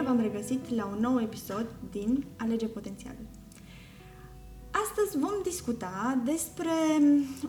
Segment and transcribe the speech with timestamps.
[0.00, 3.26] Bine v-am regăsit la un nou episod din Alege Potențialul.
[4.70, 6.70] Astăzi vom discuta despre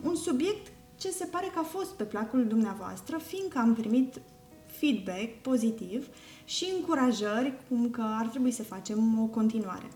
[0.02, 4.20] un subiect ce se pare că a fost pe placul dumneavoastră, fiindcă am primit
[4.66, 6.06] feedback pozitiv
[6.44, 9.90] și încurajări cum că ar trebui să facem o continuare.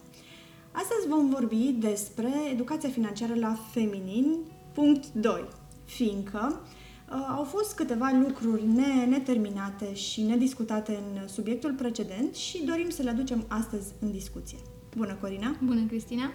[0.72, 4.36] Astăzi vom vorbi despre educația financiară la feminin,
[4.72, 5.44] punct 2,
[5.84, 12.90] fiindcă uh, au fost câteva lucruri ne, neterminate și nediscutate în subiectul precedent și dorim
[12.90, 14.58] să le aducem astăzi în discuție.
[14.96, 15.56] Bună, Corina!
[15.64, 16.32] Bună, Cristina!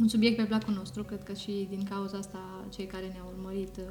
[0.00, 3.76] Un subiect pe placul nostru, cred că și din cauza asta cei care ne-au urmărit
[3.76, 3.84] uh,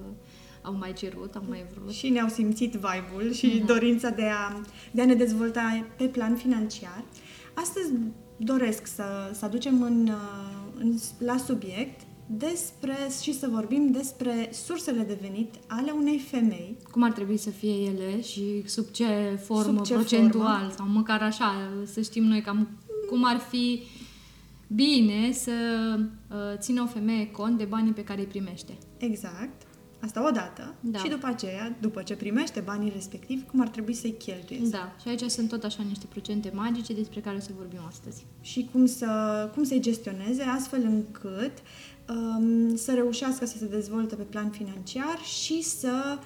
[0.61, 1.91] au mai cerut, au mai vrut.
[1.91, 3.65] Și ne-au simțit vibe-ul și uh-huh.
[3.65, 4.61] dorința de a,
[4.91, 7.03] de a ne dezvolta pe plan financiar.
[7.53, 7.91] Astăzi
[8.37, 9.03] doresc să,
[9.33, 15.53] să aducem în, uh, în, la subiect despre și să vorbim despre sursele de venit
[15.67, 16.77] ale unei femei.
[16.91, 20.73] Cum ar trebui să fie ele și sub ce formă sub ce procentual formă?
[20.77, 21.53] sau măcar așa,
[21.85, 22.67] să știm noi cam
[23.09, 23.83] cum ar fi
[24.67, 25.51] bine să
[26.29, 28.77] uh, țină o femeie cont de banii pe care îi primește.
[28.97, 29.61] Exact.
[30.05, 30.75] Asta odată.
[30.79, 30.99] Da.
[30.99, 34.71] Și după aceea, după ce primește banii respectivi, cum ar trebui să-i cheltuiesc.
[34.71, 34.95] Da.
[35.01, 38.25] Și aici sunt tot așa niște procente magice despre care o să vorbim astăzi.
[38.41, 39.07] Și cum, să,
[39.53, 41.51] cum să-i gestioneze astfel încât
[42.09, 46.19] um, să reușească să se dezvolte pe plan financiar și să,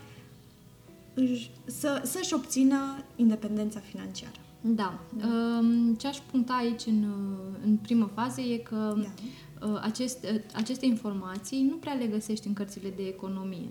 [1.66, 4.39] să, să-și obțină independența financiară.
[4.61, 5.00] Da.
[5.16, 7.03] Um, ce aș puncta aici în,
[7.66, 9.09] în primă fază e că da
[9.61, 13.69] Uh, acest, uh, aceste informații nu prea le găsești în cărțile de economie.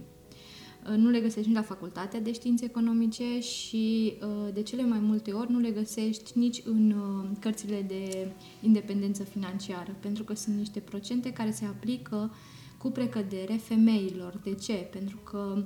[0.84, 4.14] Uh, nu le găsești nici la facultatea de științe economice și
[4.52, 6.94] de cele mai multe ori nu le găsești nici în
[7.40, 12.30] cărțile de independență financiară, pentru că sunt niște procente care se aplică
[12.78, 14.40] cu precădere femeilor.
[14.42, 14.72] De ce?
[14.72, 15.64] Pentru că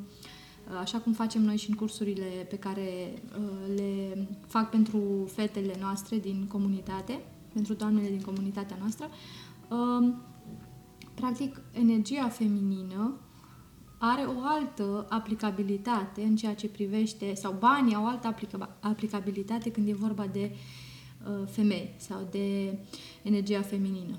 [0.81, 3.15] așa cum facem noi și în cursurile pe care
[3.75, 7.21] le fac pentru fetele noastre din comunitate,
[7.53, 9.09] pentru doamnele din comunitatea noastră,
[11.15, 13.15] practic, energia feminină
[14.05, 18.35] are o altă aplicabilitate în ceea ce privește, sau banii au o altă
[18.81, 22.79] aplicabilitate când e vorba de uh, femei sau de
[23.23, 24.19] energia feminină.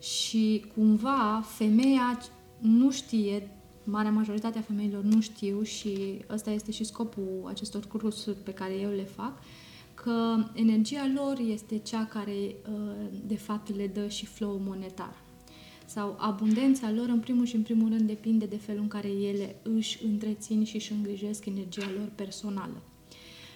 [0.00, 2.20] Și cumva femeia
[2.58, 3.50] nu știe,
[3.84, 8.74] marea majoritate a femeilor nu știu și ăsta este și scopul acestor cursuri pe care
[8.74, 9.32] eu le fac,
[9.94, 15.23] că energia lor este cea care uh, de fapt le dă și flow monetar.
[15.94, 19.56] Sau abundența lor, în primul și în primul rând, depinde de felul în care ele
[19.62, 22.82] își întrețin și își îngrijesc energia lor personală.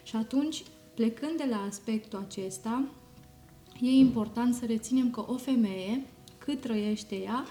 [0.02, 0.62] Și atunci,
[0.94, 2.84] plecând de la aspectul acesta,
[3.80, 6.06] e important să reținem că o femeie,
[6.38, 7.44] cât trăiește ea,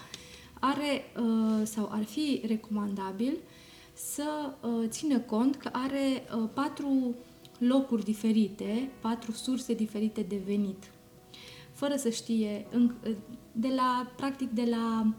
[0.60, 3.36] are uh, sau ar fi recomandabil
[3.94, 6.22] să uh, țină cont că are
[6.54, 7.14] patru
[7.58, 10.90] locuri diferite, patru surse diferite de venit,
[11.78, 12.66] fără să știe,
[13.52, 15.14] de la, practic de la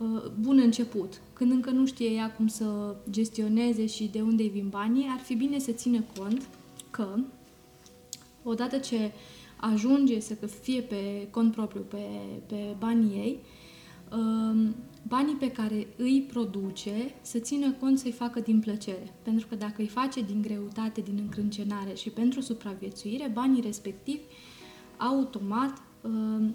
[0.00, 4.48] uh, bun început, când încă nu știe ea cum să gestioneze și de unde îi
[4.48, 6.48] vin banii, ar fi bine să țină cont
[6.90, 7.16] că
[8.42, 9.12] odată ce
[9.56, 12.06] ajunge să fie pe cont propriu, pe,
[12.46, 13.38] pe banii ei,
[14.12, 14.68] uh,
[15.08, 19.14] banii pe care îi produce să țină cont să-i facă din plăcere.
[19.22, 24.22] Pentru că dacă îi face din greutate, din încrâncenare și pentru supraviețuire, banii respectivi
[24.96, 26.48] automat uh,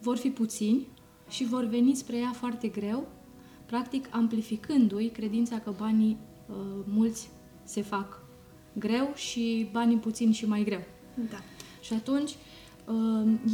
[0.00, 0.86] vor fi puțini
[1.28, 3.08] și vor veni spre ea foarte greu,
[3.66, 6.16] practic amplificându-i credința că banii
[6.48, 7.30] uh, mulți
[7.64, 8.22] se fac
[8.72, 10.82] greu și banii puțini și mai greu.
[11.30, 11.38] Da.
[11.80, 12.34] Și atunci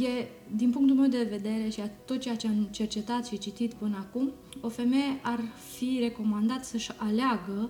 [0.01, 3.73] e, din punctul meu de vedere și a tot ceea ce am cercetat și citit
[3.73, 5.39] până acum, o femeie ar
[5.73, 7.69] fi recomandat să-și aleagă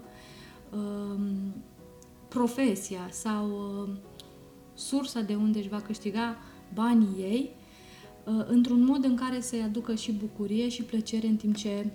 [0.73, 1.53] um,
[2.27, 3.89] profesia sau uh,
[4.75, 6.37] sursa de unde își va câștiga
[6.73, 7.49] banii ei
[8.23, 11.85] uh, într-un mod în care să-i aducă și bucurie și plăcere în timp ce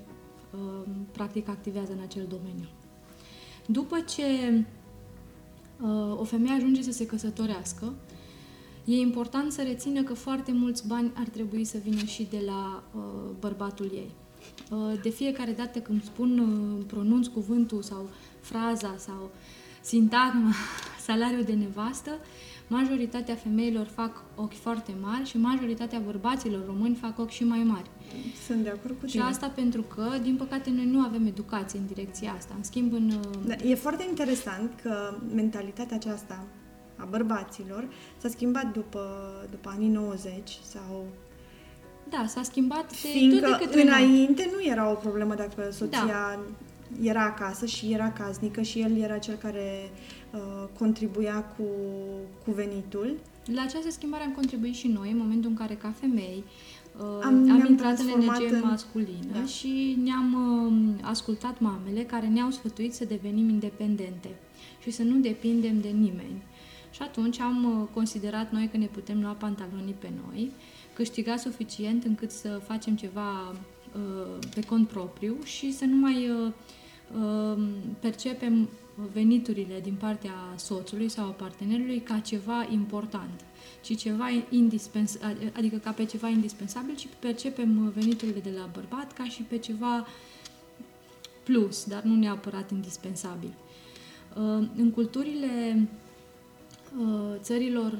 [0.51, 2.69] uh, practic activează în acel domeniu.
[3.67, 4.23] După ce
[5.81, 7.93] uh, o femeie ajunge să se căsătorească,
[8.85, 12.83] E important să rețină că foarte mulți bani ar trebui să vină și de la
[12.95, 13.03] uh,
[13.39, 14.11] bărbatul ei.
[14.71, 18.09] Uh, de fiecare dată când spun, uh, pronunț cuvântul sau
[18.41, 19.31] fraza sau
[19.81, 20.53] sintagma
[21.07, 22.11] salariul de nevastă,
[22.71, 27.91] majoritatea femeilor fac ochi foarte mari și majoritatea bărbaților români fac ochi și mai mari.
[28.47, 29.23] Sunt de acord cu tine.
[29.23, 32.55] Și asta pentru că, din păcate, noi nu avem educație în direcția asta.
[32.57, 33.11] În schimb, în...
[33.11, 36.45] Uh, da, e foarte interesant că mentalitatea aceasta
[36.97, 39.03] a bărbaților s-a schimbat după,
[39.51, 41.07] după anii 90 sau...
[42.09, 46.41] Da, s-a schimbat de Fiindcă tot de înainte nu era o problemă dacă soția da.
[47.03, 49.91] Era acasă și era casnică și el era cel care
[50.31, 51.65] uh, contribuia cu,
[52.45, 53.17] cu venitul.
[53.55, 56.45] La această schimbare am contribuit și noi, în momentul în care, ca femei,
[56.99, 58.63] uh, am, am intrat în energie în...
[58.65, 59.45] masculină da.
[59.45, 64.29] și ne-am uh, ascultat mamele care ne-au sfătuit să devenim independente
[64.83, 66.43] și să nu depindem de nimeni.
[66.91, 70.53] Și atunci am uh, considerat noi că ne putem lua pantalonii pe noi,
[70.95, 76.47] câștiga suficient încât să facem ceva uh, pe cont propriu și să nu mai uh,
[76.47, 76.53] uh,
[78.01, 78.69] percepem
[79.13, 83.45] veniturile din partea soțului sau a partenerului ca ceva important,
[83.83, 89.25] ci ceva indispensabil, adică ca pe ceva indispensabil, ci percepem veniturile de la bărbat ca
[89.25, 90.07] și pe ceva
[91.43, 93.55] plus, dar nu neapărat indispensabil.
[94.37, 95.89] Uh, în culturile
[96.99, 97.99] uh, țărilor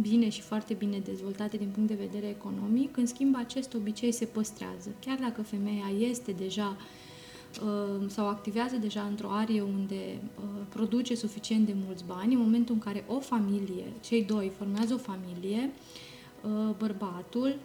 [0.00, 4.24] bine și foarte bine dezvoltate din punct de vedere economic, în schimb acest obicei se
[4.24, 4.90] păstrează.
[5.04, 7.01] Chiar dacă femeia este deja uh,
[8.06, 12.80] sau activează deja într-o arie unde uh, produce suficient de mulți bani, în momentul în
[12.80, 15.70] care o familie, cei doi formează o familie,
[16.42, 17.58] uh, bărbatul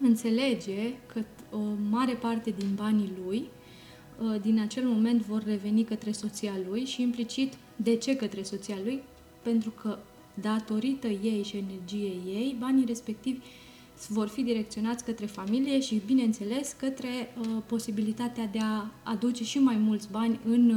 [0.00, 1.20] înțelege că
[1.50, 1.60] o
[1.90, 3.48] mare parte din banii lui
[4.40, 9.02] din acel moment vor reveni către soția lui și implicit de ce către soția lui?
[9.42, 9.98] Pentru că
[10.34, 13.38] datorită ei și energiei ei, banii respectivi
[14.08, 19.76] vor fi direcționați către familie și, bineînțeles, către uh, posibilitatea de a aduce și mai
[19.76, 20.70] mulți bani în,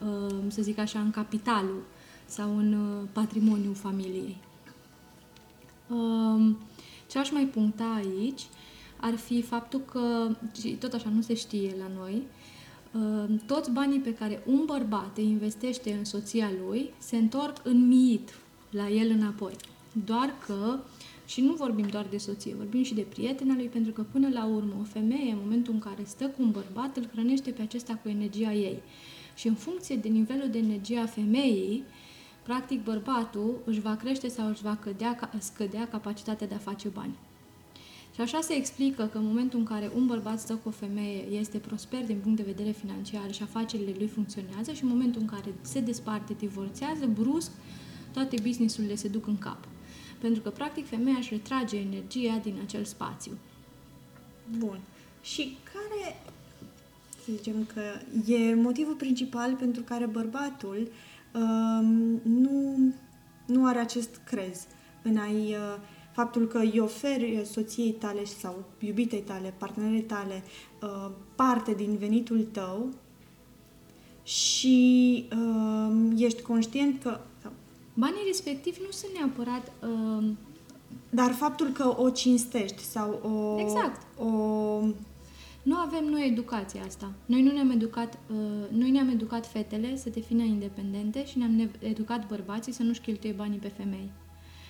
[0.00, 1.82] uh, să zic așa, în capitalul
[2.26, 4.36] sau în uh, patrimoniul familiei.
[5.88, 6.54] Uh,
[7.10, 8.46] ce aș mai puncta aici
[8.96, 12.22] ar fi faptul că, și tot așa nu se știe la noi,
[12.92, 17.88] uh, toți banii pe care un bărbat îi investește în soția lui se întorc în
[17.88, 18.38] miit
[18.70, 19.52] la el înapoi.
[20.04, 20.78] Doar că,
[21.26, 24.44] și nu vorbim doar de soție, vorbim și de prietena lui, pentru că până la
[24.44, 27.98] urmă o femeie, în momentul în care stă cu un bărbat, îl hrănește pe acesta
[28.02, 28.82] cu energia ei.
[29.34, 31.84] Și în funcție de nivelul de energie a femeii,
[32.42, 37.14] practic bărbatul își va crește sau își va cădea, scădea capacitatea de a face bani.
[38.14, 41.24] Și așa se explică că în momentul în care un bărbat stă cu o femeie,
[41.30, 45.26] este prosper din punct de vedere financiar și afacerile lui funcționează și în momentul în
[45.26, 47.50] care se desparte, divorțează, brusc,
[48.12, 49.66] toate businessurile se duc în cap.
[50.24, 53.32] Pentru că, practic, femeia își retrage energia din acel spațiu.
[54.58, 54.78] Bun.
[55.22, 56.16] Și care,
[57.24, 57.82] să zicem că
[58.32, 60.88] e motivul principal pentru care bărbatul
[61.34, 61.86] uh,
[62.22, 62.78] nu,
[63.46, 64.66] nu are acest crez
[65.02, 65.76] în a-i, uh,
[66.12, 70.42] faptul că îi oferi soției tale sau iubitei tale, partenerei tale,
[70.82, 72.94] uh, parte din venitul tău
[74.22, 77.20] și uh, ești conștient că
[77.94, 79.72] Banii respectivi nu sunt neapărat...
[79.82, 80.24] Uh,
[81.10, 83.60] dar faptul că o cinstești sau o...
[83.60, 84.18] Exact.
[84.18, 84.26] O...
[85.62, 87.12] Nu avem noi educația asta.
[87.26, 92.26] Noi nu ne-am educat, uh, noi ne-am educat fetele să devină independente și ne-am educat
[92.26, 94.10] bărbații să nu-și cheltuie banii pe femei.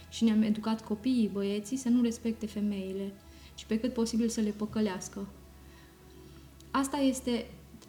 [0.09, 3.13] Și ne-am educat copiii, băieții, să nu respecte femeile
[3.55, 5.27] și pe cât posibil să le păcălească.
[6.71, 7.47] Asta este...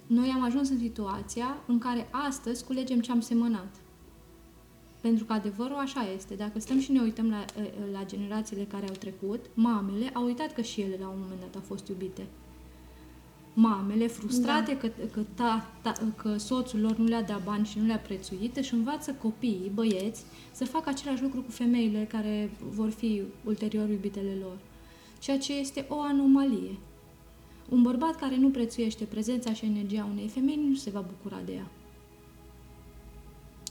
[0.08, 3.76] Noi am ajuns în situația în care astăzi culegem ce am semănat.
[5.06, 6.34] Pentru că adevărul așa este.
[6.34, 7.46] Dacă stăm și ne uităm la,
[7.92, 11.56] la generațiile care au trecut, mamele au uitat că și ele la un moment dat
[11.56, 12.26] au fost iubite.
[13.54, 14.78] Mamele, frustrate da.
[14.78, 18.58] că, că, ta, ta, că soțul lor nu le-a dat bani și nu le-a prețuit,
[18.58, 24.38] își învață copiii, băieți, să facă același lucru cu femeile care vor fi ulterior iubitele
[24.42, 24.58] lor.
[25.20, 26.78] Ceea ce este o anomalie.
[27.70, 31.54] Un bărbat care nu prețuiește prezența și energia unei femei nu se va bucura de
[31.54, 31.68] ea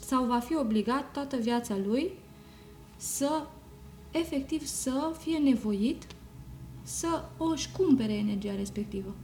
[0.07, 2.11] sau va fi obligat toată viața lui
[2.97, 3.47] să,
[4.11, 6.07] efectiv, să fie nevoit
[6.83, 9.15] să o își cumpere energia respectivă.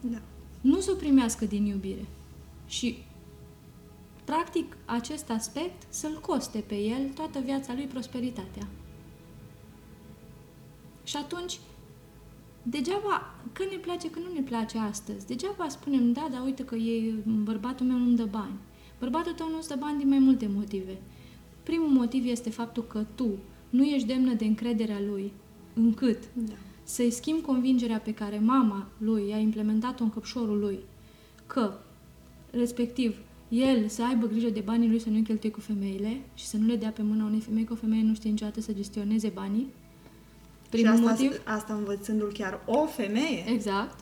[0.00, 0.18] Da.
[0.60, 2.06] Nu să o primească din iubire.
[2.66, 2.98] Și,
[4.24, 8.68] practic, acest aspect să-l coste pe el toată viața lui prosperitatea.
[11.04, 11.58] Și atunci,
[12.62, 16.74] degeaba, că ne place, că nu ne place astăzi, degeaba spunem, da, dar uite că
[16.74, 18.58] e, bărbatul meu nu-mi dă bani.
[19.00, 20.98] Bărbatul tău nu-ți dă bani din mai multe motive.
[21.62, 23.28] Primul motiv este faptul că tu
[23.70, 25.32] nu ești demnă de încrederea lui,
[25.74, 26.54] încât da.
[26.82, 30.78] să-i schimbi convingerea pe care mama lui a implementat-o în căpșorul lui,
[31.46, 31.72] că,
[32.50, 33.16] respectiv,
[33.48, 36.66] el să aibă grijă de banii lui să nu-i cheltuie cu femeile și să nu
[36.66, 39.66] le dea pe mâna unei femei, că o femeie nu știe niciodată să gestioneze banii.
[40.70, 41.42] Primul și asta, motiv.
[41.44, 43.44] Asta învățându-l chiar o femeie.
[43.48, 43.98] Exact.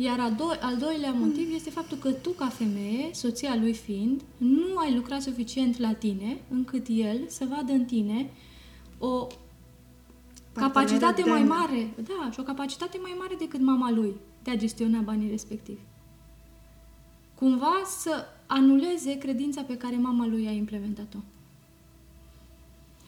[0.00, 4.22] Iar al, do- al doilea motiv este faptul că tu, ca femeie, soția lui fiind,
[4.36, 8.30] nu ai lucrat suficient la tine încât el să vadă în tine
[8.98, 9.26] o
[10.52, 15.00] capacitate mai mare, da, și o capacitate mai mare decât mama lui de a gestiona
[15.00, 15.80] banii respectivi.
[17.34, 21.18] cumva să anuleze credința pe care mama lui a implementat-o.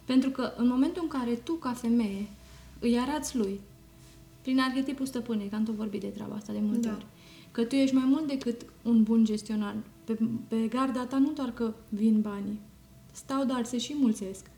[0.04, 2.28] Pentru că în momentul în care tu, ca femeie,
[2.78, 3.60] îi arăți lui,
[4.40, 6.94] prin arhetipul stăpânei, că am tot vorbit de treaba asta de multe Da.
[6.94, 7.06] ori,
[7.50, 9.76] că tu ești mai mult decât un bun gestionar.
[10.04, 10.18] Pe,
[10.48, 12.60] pe garda ta nu doar că vin banii,
[13.12, 14.50] stau, dar se și mulțesc.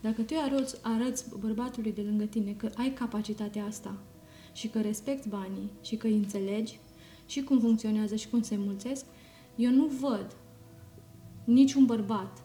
[0.00, 3.98] Dacă tu îi arăți, arăți bărbatului de lângă tine că ai capacitatea asta
[4.52, 6.78] și că respecti banii și că îi înțelegi
[7.26, 9.04] și cum funcționează și cum se mulțesc,
[9.56, 10.36] eu nu văd
[11.44, 12.44] niciun bărbat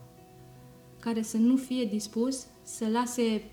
[1.00, 3.44] care să nu fie dispus să lase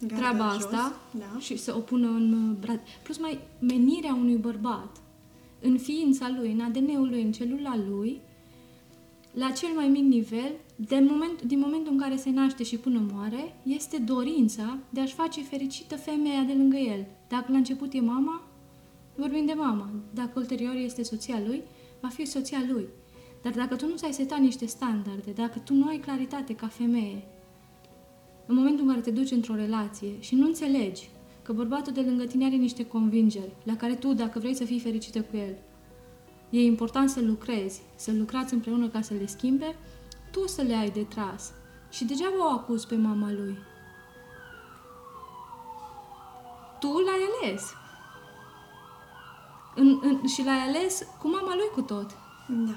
[0.00, 1.38] Garda treaba jos, asta da.
[1.38, 2.80] și să o pună în brad.
[3.02, 4.96] Plus mai menirea unui bărbat
[5.60, 8.20] în ființa lui, în ADN-ul lui, în celula lui,
[9.32, 13.06] la cel mai mic nivel, de moment, din momentul în care se naște și până
[13.12, 17.06] moare, este dorința de a-și face fericită femeia de lângă el.
[17.28, 18.42] Dacă la început e mama,
[19.16, 19.90] vorbim de mama.
[20.14, 21.62] Dacă ulterior este soția lui,
[22.00, 22.88] va fi soția lui.
[23.42, 27.22] Dar dacă tu nu ți-ai setat niște standarde, dacă tu nu ai claritate ca femeie,
[28.48, 31.10] în momentul în care te duci într-o relație și nu înțelegi
[31.42, 34.80] că bărbatul de lângă tine are niște convingeri la care tu, dacă vrei să fii
[34.80, 35.56] fericită cu el,
[36.50, 39.76] e important să lucrezi, să lucrați împreună ca să le schimbe,
[40.30, 41.52] tu o să le ai de tras.
[41.90, 43.58] Și degeaba o acuz pe mama lui.
[46.80, 47.72] Tu l-ai ales.
[49.74, 52.10] În, în, și l-ai ales cu mama lui cu tot.
[52.48, 52.76] Da.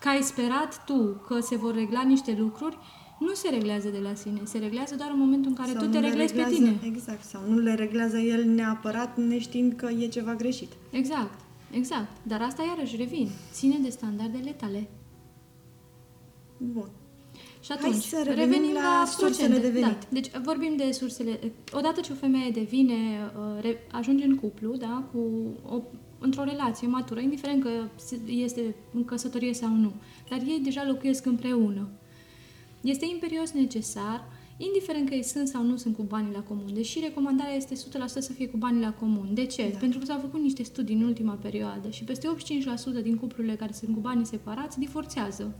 [0.00, 2.78] Că ai sperat tu că se vor regla niște lucruri,
[3.20, 4.40] nu se reglează de la sine.
[4.44, 6.64] Se reglează doar în momentul în care Sau tu nu te le reglezi pe reglează-
[6.78, 6.92] tine.
[6.94, 10.72] Exact, sau nu le reglează el neapărat neștiind că e ceva greșit.
[10.90, 12.10] Exact, exact.
[12.22, 13.28] Dar asta iarăși revin.
[13.52, 14.88] Ține de standardele tale.
[16.56, 16.88] Bun.
[17.60, 19.58] Și Hai atunci, să revenim la sursele procente.
[19.66, 19.98] de venit.
[19.98, 20.06] Da.
[20.08, 21.38] Deci vorbim de sursele.
[21.72, 25.18] Odată ce o femeie devine, uh, re- ajunge în cuplu, da, cu
[25.74, 25.80] o,
[26.18, 29.92] într-o relație matură, indiferent că se- este în căsătorie sau nu,
[30.28, 31.88] dar ei deja locuiesc împreună.
[32.80, 34.24] Este imperios necesar,
[34.56, 37.78] indiferent că ei sunt sau nu sunt cu banii la comun, deși recomandarea este 100%
[38.06, 39.28] să fie cu banii la comun.
[39.34, 39.68] De ce?
[39.72, 39.78] Da.
[39.78, 42.28] Pentru că s-au făcut niște studii în ultima perioadă și peste
[43.00, 45.54] 85% din cuplurile care sunt cu banii separați divorțează.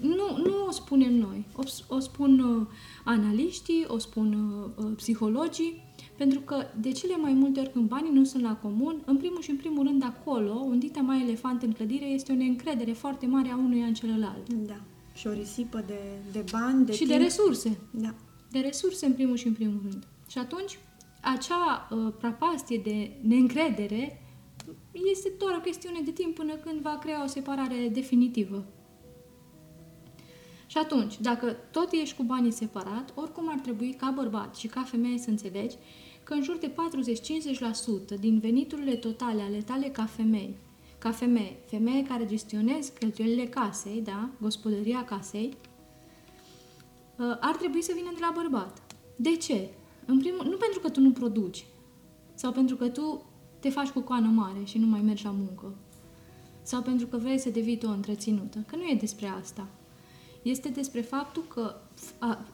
[0.00, 2.66] Nu, nu o spunem noi, o, o spun uh,
[3.04, 5.84] analiștii, o spun uh, uh, psihologii,
[6.16, 9.40] pentru că de cele mai multe ori când banii nu sunt la comun, în primul
[9.40, 13.26] și în primul rând acolo, un dita mai elefant în clădire, este o neîncredere foarte
[13.26, 14.52] mare a unuia în celălalt.
[14.52, 14.80] Da.
[15.16, 16.00] Și o risipă de,
[16.32, 17.22] de bani, de și de timp.
[17.22, 17.78] resurse.
[17.90, 18.14] Da.
[18.50, 20.06] De resurse în primul și în primul rând.
[20.28, 20.78] Și atunci,
[21.22, 24.22] acea uh, prapastie de neîncredere
[25.10, 28.64] este doar o chestiune de timp până când va crea o separare definitivă.
[30.66, 34.82] Și atunci, dacă tot ești cu banii separat, oricum ar trebui ca bărbat și ca
[34.82, 35.76] femeie să înțelegi
[36.22, 36.70] că în jur de
[38.16, 40.56] 40-50% din veniturile totale ale tale ca femei,
[41.06, 45.56] ca femeie, femeie care gestionezi cheltuielile casei, da, gospodăria casei,
[47.18, 48.82] uh, ar trebui să vină de la bărbat.
[49.16, 49.68] De ce?
[50.06, 51.66] În primul, nu pentru că tu nu produci
[52.34, 53.24] sau pentru că tu
[53.60, 55.74] te faci cu coană mare și nu mai mergi la muncă
[56.62, 59.68] sau pentru că vrei să devii tu o întreținută, că nu e despre asta.
[60.42, 61.74] Este despre faptul că
[62.18, 62.44] a, a,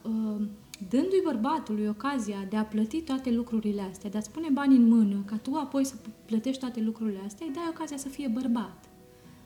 [0.89, 5.23] dându-i bărbatului ocazia de a plăti toate lucrurile astea, de a-ți pune bani în mână,
[5.25, 5.93] ca tu apoi să
[6.25, 8.89] plătești toate lucrurile astea, îi dai ocazia să fie bărbat.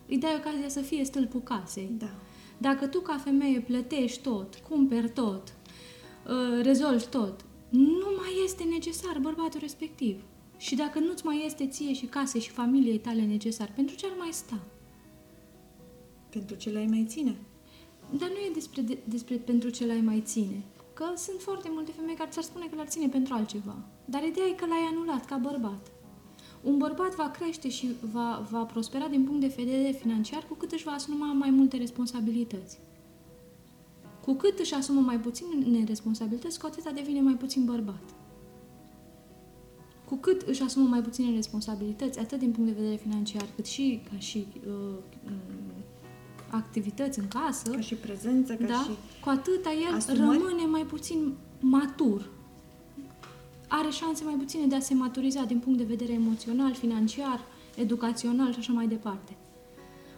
[0.08, 1.92] Îi dai ocazia să fie stâlpul casei.
[1.98, 2.12] Da.
[2.58, 5.54] Dacă tu ca femeie plătești tot, cumperi tot,
[6.28, 10.24] uh, rezolvi tot, nu mai este necesar bărbatul respectiv.
[10.58, 14.16] Și dacă nu-ți mai este ție și casei și familiei tale necesar, pentru ce ar
[14.18, 14.60] mai sta?
[16.30, 17.36] Pentru ce le-ai mai ține.
[18.18, 20.64] Dar nu e despre, de, despre pentru ce l-ai mai ține.
[20.98, 23.76] Că sunt foarte multe femei care ți-ar spune că l-ar ține pentru altceva.
[24.06, 25.92] Dar ideea e că l-ai anulat ca bărbat.
[26.62, 30.72] Un bărbat va crește și va, va prospera din punct de vedere financiar cu cât
[30.72, 32.80] își va asuma mai multe responsabilități.
[34.26, 38.04] Cu cât își asumă mai puține responsabilități, cu atâta devine mai puțin bărbat.
[40.06, 44.02] Cu cât își asumă mai puține responsabilități, atât din punct de vedere financiar, cât și
[44.12, 44.74] ca și uh,
[45.26, 45.57] um,
[46.50, 48.74] activități în casă, Ca și prezență, ca da?
[48.74, 48.90] și...
[49.22, 50.38] cu atâta el asumări.
[50.38, 52.30] rămâne mai puțin matur.
[53.68, 57.40] Are șanse mai puține de a se maturiza din punct de vedere emoțional, financiar,
[57.76, 59.38] educațional și așa mai departe.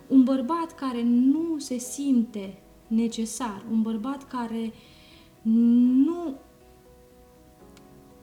[0.08, 4.74] Un bărbat care nu se simte necesar, un bărbat care
[5.42, 6.36] nu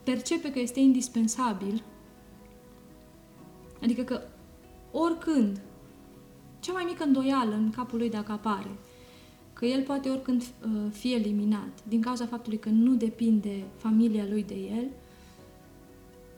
[0.03, 1.83] percepe că este indispensabil,
[3.81, 4.21] adică că
[4.91, 5.61] oricând,
[6.59, 8.71] cea mai mică îndoială în capul lui dacă apare,
[9.53, 14.43] că el poate oricând uh, fi eliminat din cauza faptului că nu depinde familia lui
[14.43, 14.89] de el,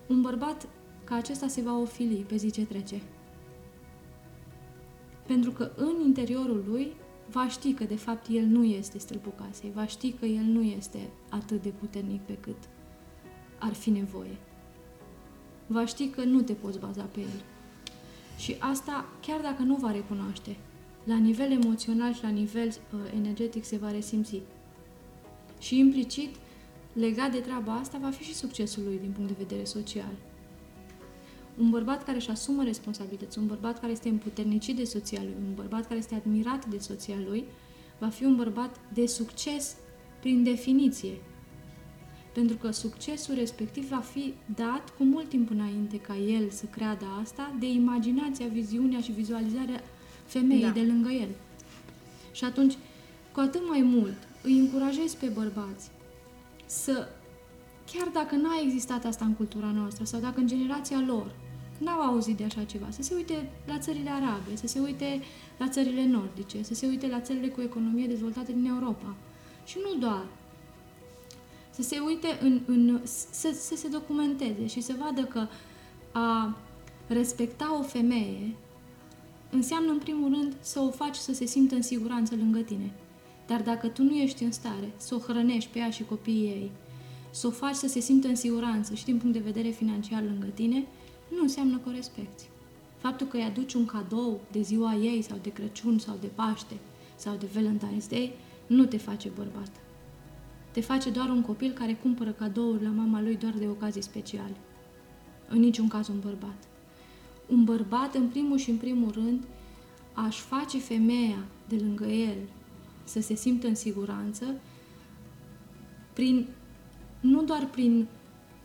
[0.07, 0.67] un bărbat
[1.03, 3.01] ca acesta se va ofili pe zi ce trece.
[5.25, 6.95] Pentru că în interiorul lui
[7.31, 10.61] va ști că de fapt el nu este stâlpul casei, va ști că el nu
[10.61, 12.57] este atât de puternic pe cât
[13.59, 14.37] ar fi nevoie.
[15.67, 17.43] Va ști că nu te poți baza pe el.
[18.39, 20.57] Și asta, chiar dacă nu va recunoaște,
[21.03, 24.41] la nivel emoțional și la nivel uh, energetic se va resimți.
[25.59, 26.35] Și implicit,
[26.93, 30.11] legat de treaba asta, va fi și succesul lui din punct de vedere social.
[31.57, 35.53] Un bărbat care își asumă responsabilități, un bărbat care este împuternicit de soția lui, un
[35.55, 37.45] bărbat care este admirat de soția lui,
[37.97, 39.75] va fi un bărbat de succes
[40.19, 41.21] prin definiție.
[42.33, 47.05] Pentru că succesul respectiv va fi dat cu mult timp înainte ca el să creadă
[47.21, 49.83] asta de imaginația, viziunea și vizualizarea
[50.25, 50.69] femeii da.
[50.69, 51.29] de lângă el.
[52.31, 52.77] Și atunci,
[53.31, 55.89] cu atât mai mult, îi încurajez pe bărbați
[56.65, 57.07] să,
[57.91, 61.31] chiar dacă n-a existat asta în cultura noastră sau dacă în generația lor
[61.77, 65.21] n-au auzit de așa ceva, să se uite la țările arabe, să se uite
[65.57, 69.15] la țările nordice, să se uite la țările cu economie dezvoltate din Europa.
[69.65, 70.25] Și nu doar.
[71.79, 72.99] Să se uite în, în
[73.31, 75.47] să, să se documenteze și să vadă că
[76.11, 76.57] a
[77.07, 78.55] respecta o femeie
[79.51, 82.91] înseamnă, în primul rând, să o faci să se simtă în siguranță lângă tine.
[83.47, 86.71] Dar dacă tu nu ești în stare să o hrănești pe ea și copiii ei,
[87.29, 90.47] să o faci să se simtă în siguranță și din punct de vedere financiar lângă
[90.53, 90.85] tine,
[91.35, 92.43] nu înseamnă că o respecti.
[92.97, 96.75] Faptul că îi aduci un cadou de ziua ei sau de Crăciun sau de Paște
[97.15, 98.33] sau de Valentine's Day
[98.67, 99.71] nu te face bărbat.
[100.71, 104.55] Te face doar un copil care cumpără cadouri la mama lui doar de ocazii speciale.
[105.49, 106.69] În niciun caz un bărbat
[107.49, 109.43] un bărbat, în primul și în primul rând,
[110.13, 112.37] aș face femeia de lângă el
[113.03, 114.45] să se simtă în siguranță
[116.13, 116.47] prin,
[117.19, 118.07] nu doar prin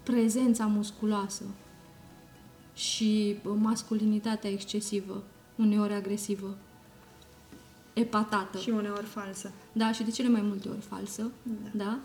[0.02, 1.44] prezența musculoasă
[2.74, 5.22] și masculinitatea excesivă,
[5.56, 6.56] uneori agresivă,
[7.94, 8.58] epatată.
[8.58, 9.52] Și uneori falsă.
[9.72, 11.84] Da, și de cele mai multe ori falsă, da.
[11.84, 11.98] da?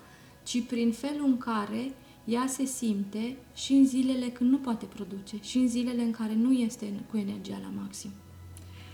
[0.43, 5.37] Ci prin felul în care ea se simte și în zilele când nu poate produce
[5.41, 8.09] și în zilele în care nu este cu energia la maxim.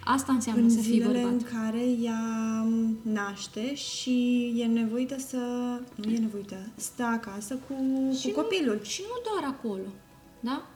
[0.05, 1.23] Asta înseamnă în să fii bărbat.
[1.23, 2.67] în care ea
[3.01, 5.38] naște și e nevoită să...
[5.95, 7.73] Nu e nevoită, stă acasă cu,
[8.19, 8.75] și cu copilul.
[8.75, 9.88] Nu, și nu doar acolo,
[10.39, 10.67] da?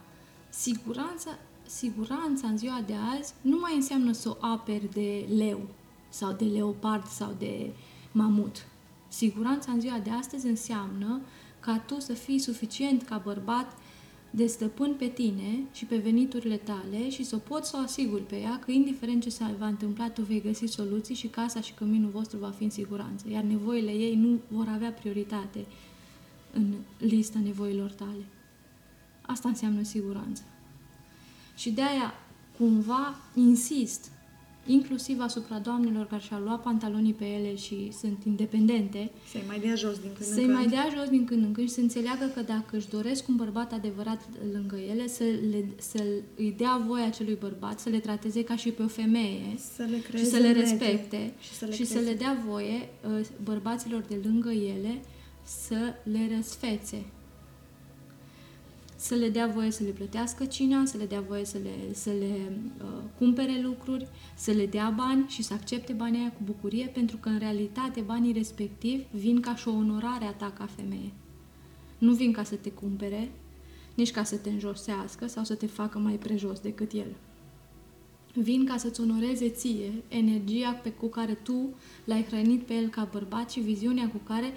[0.48, 5.68] Siguranța, siguranța în ziua de azi nu mai înseamnă să o aperi de leu
[6.10, 7.70] sau de leopard sau de
[8.12, 8.66] mamut.
[9.08, 11.20] Siguranța în ziua de astăzi înseamnă
[11.60, 13.76] ca tu să fii suficient ca bărbat
[14.30, 18.36] de stăpân pe tine și pe veniturile tale și să poți să o asiguri pe
[18.36, 22.10] ea că indiferent ce se va întâmpla, tu vei găsi soluții și casa și căminul
[22.10, 25.66] vostru va fi în siguranță, iar nevoile ei nu vor avea prioritate
[26.52, 28.24] în lista nevoilor tale.
[29.22, 30.42] Asta înseamnă siguranță.
[31.56, 32.14] Și de aia,
[32.58, 34.10] cumva, insist
[34.72, 39.10] inclusiv asupra doamnelor care și-au luat pantalonii pe ele și sunt independente.
[39.30, 40.58] Să-i mai dea jos din când să-i în când.
[40.58, 43.36] mai dea jos din când în când și să înțeleagă că dacă își doresc un
[43.36, 44.20] bărbat adevărat
[44.52, 46.04] lângă ele, să, le, să
[46.36, 50.18] îi dea voie acelui bărbat, să le trateze ca și pe o femeie să le
[50.18, 54.20] și să le respecte și să le, și să le dea voie uh, bărbaților de
[54.24, 55.00] lângă ele
[55.42, 57.04] să le răsfețe
[59.00, 62.10] să le dea voie să le plătească cina, să le dea voie să le, să
[62.10, 62.86] le uh,
[63.18, 67.28] cumpere lucruri, să le dea bani și să accepte banii aia cu bucurie, pentru că
[67.28, 71.12] în realitate banii respectivi vin ca și o onorare a ta ca femeie.
[71.98, 73.30] Nu vin ca să te cumpere,
[73.94, 77.16] nici ca să te înjosească sau să te facă mai prejos decât el.
[78.34, 83.08] Vin ca să-ți onoreze ție energia pe cu care tu l-ai hrănit pe el ca
[83.12, 84.52] bărbat și viziunea cu care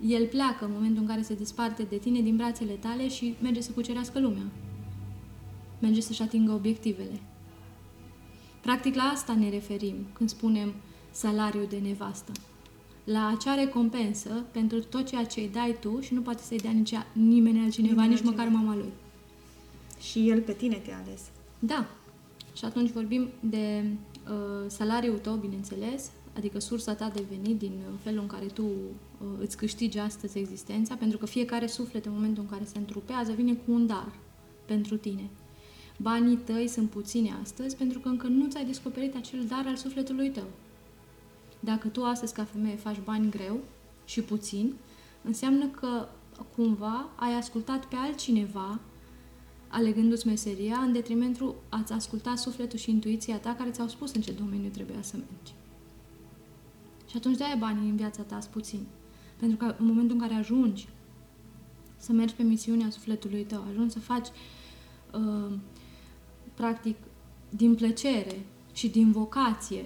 [0.00, 3.60] el pleacă în momentul în care se desparte de tine din brațele tale și merge
[3.60, 4.46] să cucerească lumea.
[5.78, 7.20] Merge să-și atingă obiectivele.
[8.60, 10.74] Practic la asta ne referim când spunem
[11.10, 12.32] salariul de nevastă.
[13.04, 16.70] La acea recompensă pentru tot ceea ce îi dai tu și nu poate să-i dea
[16.70, 18.42] nici nimeni altcineva, nimeni nici altcineva.
[18.42, 18.92] măcar mama lui.
[20.00, 21.20] Și el pe tine te-a ales.
[21.58, 21.86] Da.
[22.56, 23.84] Și atunci vorbim de
[24.28, 27.72] uh, salariul tău, bineînțeles, adică sursa ta de venit din
[28.02, 32.42] felul în care tu uh, îți câștigi astăzi existența, pentru că fiecare suflet în momentul
[32.42, 34.12] în care se întrupează vine cu un dar
[34.64, 35.30] pentru tine.
[35.98, 40.30] Banii tăi sunt puțini astăzi pentru că încă nu ți-ai descoperit acel dar al sufletului
[40.30, 40.46] tău.
[41.60, 43.58] Dacă tu astăzi ca femeie faci bani greu
[44.04, 44.74] și puțin,
[45.24, 46.08] înseamnă că
[46.56, 48.80] cumva ai ascultat pe altcineva
[49.68, 54.32] alegându-ți meseria în detrimentul ați ascultat sufletul și intuiția ta care ți-au spus în ce
[54.32, 55.54] domeniu trebuia să mergi.
[57.16, 58.86] Și atunci de-aia banii în viața ta sunt puțini.
[59.36, 60.88] Pentru că în momentul în care ajungi
[61.96, 64.26] să mergi pe misiunea sufletului tău, ajungi să faci
[65.12, 65.52] uh,
[66.54, 66.96] practic
[67.48, 69.82] din plăcere și din vocație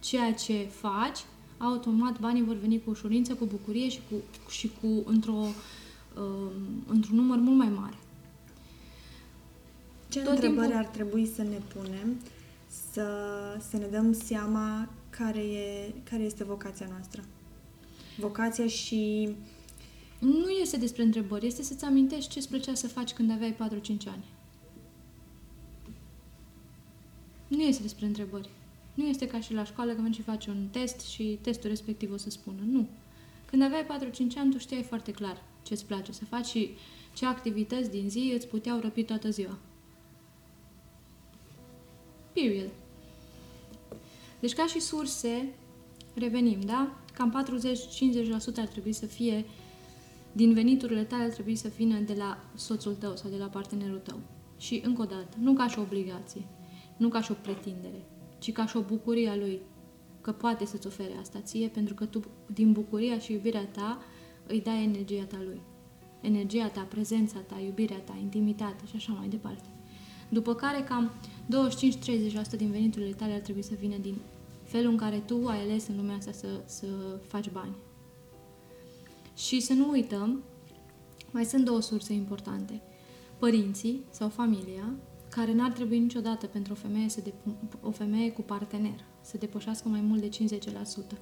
[0.00, 1.18] ceea ce faci,
[1.58, 4.14] automat banii vor veni cu ușurință, cu bucurie și cu,
[4.50, 5.32] și cu într-o,
[6.16, 6.52] um,
[6.86, 7.96] într-un număr mult mai mare.
[10.08, 10.84] Ce Tot întrebări timpul...
[10.84, 12.16] ar trebui să ne punem
[12.92, 13.06] să,
[13.70, 14.88] să ne dăm seama
[15.18, 17.24] care, e, care este vocația noastră?
[18.16, 19.28] Vocația și...
[20.18, 23.56] Nu este despre întrebări, este să-ți amintești ce îți plăcea să faci când aveai 4-5
[24.06, 24.24] ani.
[27.48, 28.48] Nu este despre întrebări.
[28.94, 32.12] Nu este ca și la școală că mergi și faci un test și testul respectiv
[32.12, 32.60] o să spună.
[32.66, 32.88] Nu.
[33.46, 33.86] Când aveai 4-5
[34.36, 36.70] ani, tu știai foarte clar ce îți place să faci și
[37.14, 39.58] ce activități din zi îți puteau răpi toată ziua.
[42.32, 42.68] Period.
[44.44, 45.54] Deci ca și surse,
[46.14, 46.96] revenim, da?
[47.12, 47.44] Cam
[48.32, 49.44] 40-50% ar trebui să fie
[50.32, 53.98] din veniturile tale ar trebui să vină de la soțul tău sau de la partenerul
[53.98, 54.20] tău.
[54.58, 56.46] Și încă o dată, nu ca și o obligație,
[56.96, 58.04] nu ca și o pretindere,
[58.38, 59.60] ci ca și o bucurie a lui,
[60.20, 64.02] că poate să-ți ofere asta ție, pentru că tu, din bucuria și iubirea ta,
[64.46, 65.60] îi dai energia ta lui.
[66.20, 69.68] Energia ta, prezența ta, iubirea ta, intimitatea și așa mai departe.
[70.28, 71.10] După care cam
[72.54, 74.16] 25-30% din veniturile tale ar trebui să vină din
[74.74, 76.86] felul în care tu ai ales în lumea asta să, să
[77.26, 77.74] faci bani.
[79.36, 80.42] Și să nu uităm,
[81.30, 82.80] mai sunt două surse importante.
[83.38, 84.94] Părinții sau familia,
[85.30, 89.88] care n-ar trebui niciodată pentru o femeie, să depu- o femeie cu partener să depășească
[89.88, 91.18] mai mult de 50%.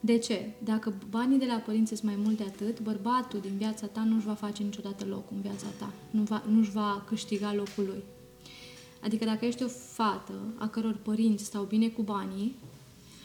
[0.00, 0.50] De ce?
[0.64, 4.26] Dacă banii de la părinți sunt mai mult de atât, bărbatul din viața ta nu-și
[4.26, 5.92] va face niciodată loc în viața ta.
[6.10, 8.02] Nu va, nu-și va câștiga locul lui.
[9.00, 12.54] Adică dacă ești o fată a căror părinți stau bine cu banii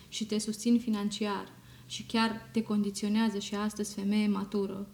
[0.08, 1.48] și te susțin financiar
[1.86, 4.88] și chiar te condiționează și astăzi femeie matură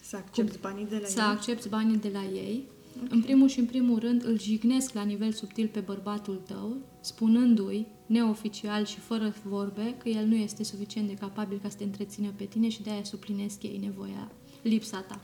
[0.00, 2.64] să accepti banii de la să ei, accepti banii de la ei,
[2.96, 3.08] okay.
[3.10, 7.86] în primul și în primul rând îl jignesc la nivel subtil pe bărbatul tău, spunându-i,
[8.06, 12.32] neoficial și fără vorbe, că el nu este suficient de capabil ca să te întrețină
[12.36, 14.30] pe tine și de-aia suplinesc ei nevoia,
[14.62, 15.20] lipsa ta.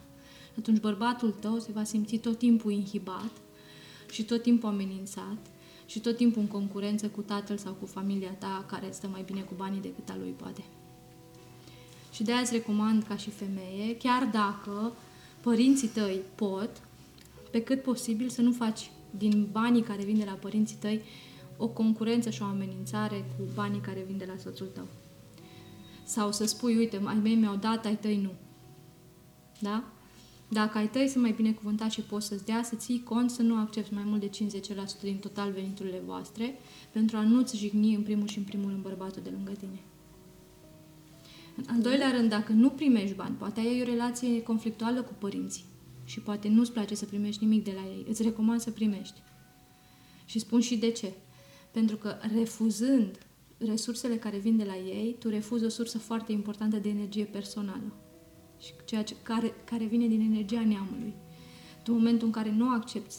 [0.58, 3.30] Atunci bărbatul tău se va simți tot timpul inhibat
[4.14, 5.38] și tot timpul amenințat
[5.86, 9.40] și tot timpul în concurență cu tatăl sau cu familia ta care stă mai bine
[9.40, 10.64] cu banii decât a lui poate.
[12.12, 14.92] Și de aia îți recomand ca și femeie, chiar dacă
[15.40, 16.70] părinții tăi pot,
[17.50, 21.02] pe cât posibil să nu faci din banii care vin de la părinții tăi
[21.56, 24.86] o concurență și o amenințare cu banii care vin de la soțul tău.
[26.04, 28.32] Sau să spui, uite, ai mei mi-au dat, ai tăi nu.
[29.58, 29.84] Da?
[30.48, 33.56] Dacă ai tăi sunt mai binecuvântați și poți să-ți dea, să ții cont să nu
[33.56, 34.30] accepti mai mult de
[34.98, 36.58] 50% din total veniturile voastre,
[36.90, 39.80] pentru a nu-ți jigni în primul și în primul rând bărbatul de lângă tine.
[41.56, 45.64] În al doilea rând, dacă nu primești bani, poate ai o relație conflictuală cu părinții
[46.04, 49.20] și poate nu-ți place să primești nimic de la ei, îți recomand să primești.
[50.24, 51.12] Și spun și de ce.
[51.70, 53.18] Pentru că refuzând
[53.58, 57.92] resursele care vin de la ei, tu refuzi o sursă foarte importantă de energie personală
[58.64, 61.14] și ceea ce, care, care vine din energia neamului.
[61.82, 63.14] Tu, în momentul în care nu accepti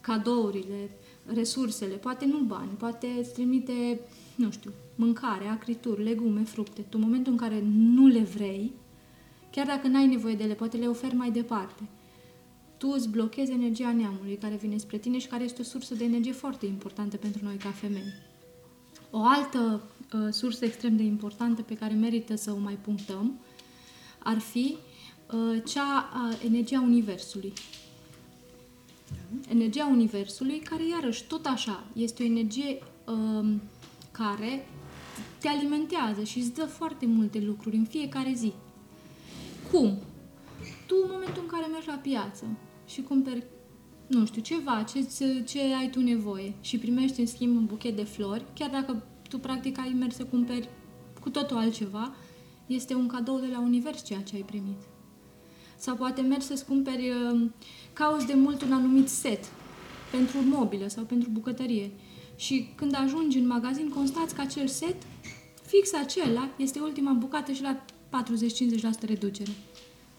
[0.00, 0.90] cadourile,
[1.24, 4.00] resursele, poate nu bani, poate îți trimite,
[4.34, 6.80] nu știu, mâncare, acrituri, legume, fructe.
[6.80, 8.72] Tu, în momentul în care nu le vrei,
[9.50, 11.82] chiar dacă n-ai nevoie de ele, poate le oferi mai departe.
[12.76, 16.04] Tu îți blochezi energia neamului care vine spre tine și care este o sursă de
[16.04, 18.12] energie foarte importantă pentru noi ca femei.
[19.10, 19.82] O altă
[20.14, 23.38] uh, sursă extrem de importantă pe care merită să o mai punctăm
[24.18, 24.76] ar fi
[25.32, 27.52] uh, cea a energia Universului.
[29.48, 33.54] Energia Universului, care iarăși tot așa este o energie uh,
[34.10, 34.68] care
[35.38, 38.52] te alimentează și îți dă foarte multe lucruri în fiecare zi.
[39.70, 39.98] Cum?
[40.86, 42.44] Tu, în momentul în care mergi la piață
[42.86, 43.44] și cumperi,
[44.06, 45.06] nu știu, ceva, ce,
[45.46, 49.38] ce ai tu nevoie și primești în schimb un buchet de flori, chiar dacă tu
[49.38, 50.68] practic ai mers să cumperi
[51.20, 52.14] cu totul altceva,
[52.68, 54.78] este un cadou de la univers ceea ce ai primit.
[55.78, 57.50] Sau poate mergi să-ți cumperi, uh,
[57.92, 59.44] cauți de mult un anumit set
[60.10, 61.90] pentru mobilă sau pentru bucătărie
[62.36, 64.96] și când ajungi în magazin constați că acel set,
[65.66, 69.50] fix acela, este ultima bucată și la 40-50% reducere.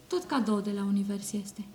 [0.08, 1.66] Tot cadou de la univers este.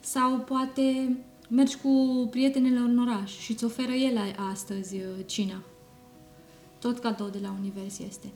[0.00, 1.16] Sau poate
[1.48, 5.62] mergi cu prietenele în oraș și îți oferă ele astăzi uh, cina.
[6.78, 8.32] Tot cadou de la univers este.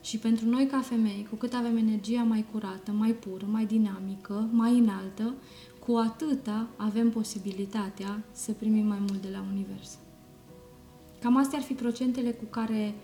[0.00, 4.48] Și pentru noi ca femei, cu cât avem energia mai curată, mai pură, mai dinamică,
[4.52, 5.34] mai înaltă,
[5.86, 9.98] cu atâta avem posibilitatea să primim mai mult de la univers.
[11.20, 12.94] Cam astea ar fi procentele cu care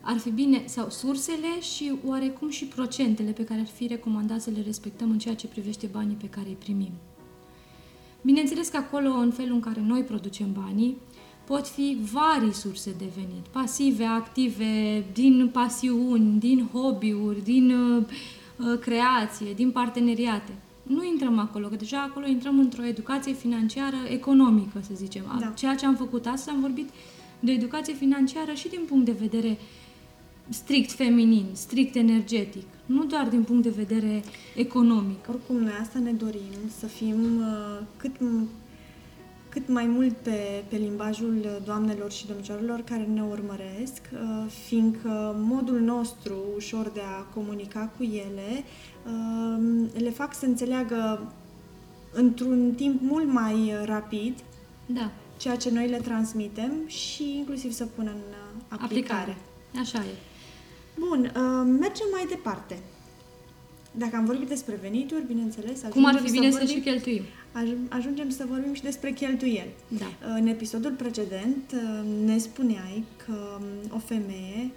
[0.00, 4.50] ar fi bine, sau sursele și oarecum și procentele pe care ar fi recomandat să
[4.50, 6.92] le respectăm în ceea ce privește banii pe care îi primim.
[8.22, 10.96] Bineînțeles că acolo, în felul în care noi producem banii,
[11.46, 18.02] pot fi vari surse de venit, pasive, active, din pasiuni, din hobby-uri, din uh,
[18.56, 20.52] uh, creație, din parteneriate.
[20.82, 25.22] Nu intrăm acolo, că deja acolo intrăm într-o educație financiară economică, să zicem.
[25.40, 25.46] Da.
[25.46, 26.88] Ceea ce am făcut astăzi, am vorbit
[27.40, 29.58] de educație financiară și din punct de vedere
[30.48, 34.22] strict feminin, strict energetic, nu doar din punct de vedere
[34.54, 35.28] economic.
[35.28, 38.16] Oricum, noi asta ne dorim, să fim uh, cât,
[39.56, 45.80] cât mai mult pe, pe limbajul doamnelor și domnișoarelor care ne urmăresc, uh, fiindcă modul
[45.80, 48.64] nostru ușor de a comunica cu ele
[49.06, 51.32] uh, le fac să înțeleagă
[52.12, 54.34] într-un timp mult mai rapid
[54.86, 59.20] Da, ceea ce noi le transmitem și inclusiv să pună în uh, aplicare.
[59.20, 59.36] aplicare.
[59.80, 60.14] Așa e.
[60.98, 62.78] Bun, uh, mergem mai departe.
[63.92, 67.22] Dacă am vorbit despre venituri, bineînțeles, Cum ar ajungem fi bine să, vorbim, și cheltuim.
[67.62, 69.74] Aj- ajungem să vorbim și despre cheltuieli.
[69.88, 70.06] Da.
[70.38, 74.70] În episodul precedent uh, ne spuneai că um, o femeie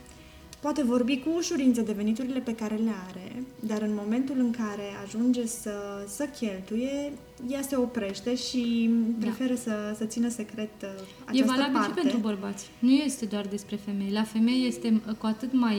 [0.60, 4.84] poate vorbi cu ușurință de veniturile pe care le are, dar în momentul în care
[5.06, 5.72] ajunge să,
[6.08, 7.12] să cheltuie,
[7.50, 8.90] ea se oprește și
[9.20, 10.90] preferă să, să țină secret uh,
[11.26, 11.32] Da.
[11.32, 11.90] E această valabil parte.
[11.90, 12.70] și pentru bărbați.
[12.80, 14.12] Nu este doar despre femei.
[14.12, 15.76] La femei este uh, cu atât mai...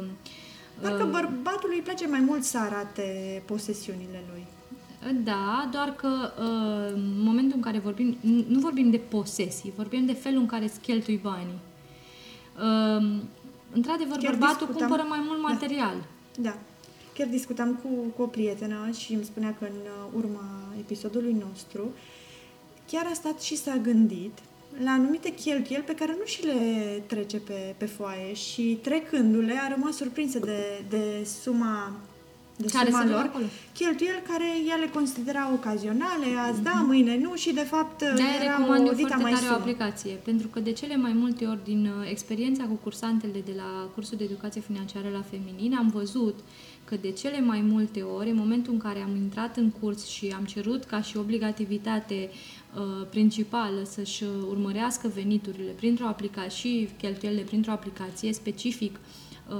[0.00, 0.06] Uh,
[0.80, 4.46] Doar că uh, bărbatului îi place mai mult să arate posesiunile lui.
[5.24, 10.06] Da, doar că uh, în momentul în care vorbim, nu nu vorbim de posesii, vorbim
[10.06, 11.58] de felul în care îți cheltui banii.
[12.56, 13.20] Uh,
[13.72, 15.48] într-adevăr, Chiar bărbatul discutam- cumpără mai mult Da.
[15.48, 15.94] material.
[16.40, 16.56] Da.
[17.14, 20.44] Chiar discutam cu, cu o prietenă și îmi spunea că în uh, urma
[20.78, 21.90] episodului nostru
[22.90, 24.38] chiar a stat și s-a gândit
[24.84, 26.54] la anumite cheltuieli pe care nu și le
[27.06, 31.92] trece pe, pe foaie și trecându-le a rămas surprinsă de, de suma
[32.56, 33.44] de Care suma se vede lor, acolo.
[33.74, 38.14] cheltuieli care ea le considera ocazionale, azi da, mâine nu și de fapt Mhm.
[38.14, 39.60] De-aia era recomand o eu dita foarte mai tare o sumă.
[39.60, 43.88] aplicație, pentru că de cele mai multe ori din uh, experiența cu cursantele de la
[43.94, 46.38] cursul de educație financiară la feminin am văzut
[46.84, 50.34] că de cele mai multe ori, în momentul în care am intrat în curs și
[50.36, 52.30] am cerut ca și obligativitate
[52.76, 58.96] uh, principală să-și uh, urmărească veniturile printr-o aplicație și cheltuielile printr-o aplicație specific
[59.48, 59.54] uh,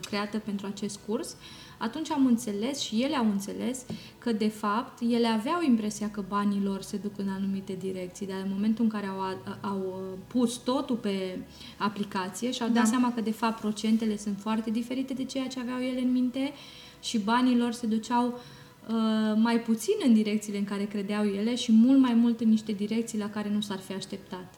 [0.00, 1.36] creată pentru acest curs,
[1.82, 3.84] atunci am înțeles și ele au înțeles
[4.18, 8.36] că, de fapt, ele aveau impresia că banii lor se duc în anumite direcții, dar
[8.44, 9.20] în momentul în care au,
[9.60, 11.38] au uh, pus totul pe
[11.78, 12.88] aplicație și au dat Da.
[12.88, 16.52] seama că, de fapt, procentele sunt foarte diferite de ceea ce aveau ele în minte
[17.00, 18.94] și banii lor se duceau uh,
[19.36, 23.18] mai puțin în direcțiile în care credeau ele și mult mai mult în niște direcții
[23.18, 24.54] la care nu s-ar fi așteptat.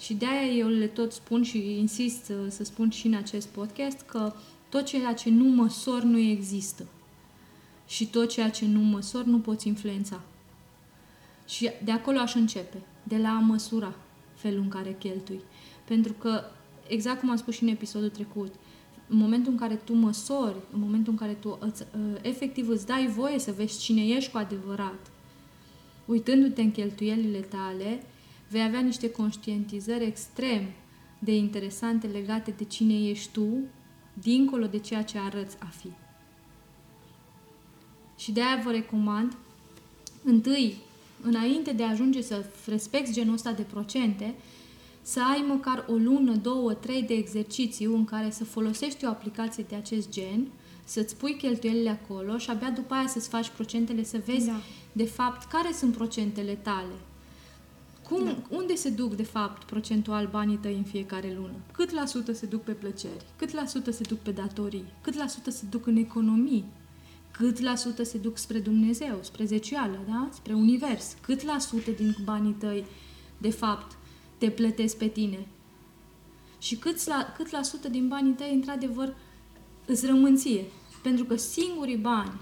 [0.00, 3.46] Și de aia eu le tot spun și insist să, să spun și în acest
[3.46, 4.32] podcast că
[4.68, 6.86] tot ceea ce nu măsor nu există.
[7.86, 10.20] Și tot ceea ce nu măsor nu poți influența.
[11.48, 13.94] Și de acolo aș începe, de la a măsura
[14.34, 15.40] felul în care cheltui.
[15.84, 16.44] Pentru că,
[16.88, 18.54] exact cum am spus și în episodul trecut,
[19.08, 22.86] în momentul în care tu măsori, în momentul în care tu îți, uh, efectiv îți
[22.86, 25.10] dai voie să vezi cine ești cu adevărat,
[26.04, 28.02] uitându-te în cheltuielile tale,
[28.48, 30.62] vei avea niște conștientizări extrem
[31.18, 33.46] de interesante legate de cine ești tu,
[34.22, 35.88] dincolo de ceea ce arăți a fi.
[38.18, 39.36] Și de aia vă recomand,
[40.24, 40.76] întâi,
[41.22, 44.34] înainte de a ajunge să respecti genul ăsta de procente,
[45.02, 49.64] să ai măcar o lună, două, trei de exercițiu în care să folosești o aplicație
[49.68, 50.46] de acest gen,
[50.84, 54.60] să-ți pui cheltuielile acolo și abia după aia să-ți faci procentele, să vezi Da.
[54.92, 56.94] de fapt care sunt procentele tale.
[58.08, 58.36] Cum, Da.
[58.50, 61.54] Unde se duc, de fapt, procentual banii tăi în fiecare lună?
[61.72, 63.24] Cât la sută se duc pe plăceri?
[63.36, 64.84] Cât la sută se duc pe datorii?
[65.00, 66.64] Cât la sută se duc în economii?
[67.30, 70.28] Cât la sută se duc spre Dumnezeu, spre zecială, da?
[70.32, 71.16] spre univers?
[71.20, 72.84] Cât la sută din banii tăi,
[73.38, 73.96] de fapt,
[74.38, 75.46] te plătesc pe tine?
[76.58, 79.14] Și cât la, cât la sută din banii tăi, într-adevăr,
[79.86, 80.64] îți rămân ție?
[81.02, 82.40] Pentru că singurii bani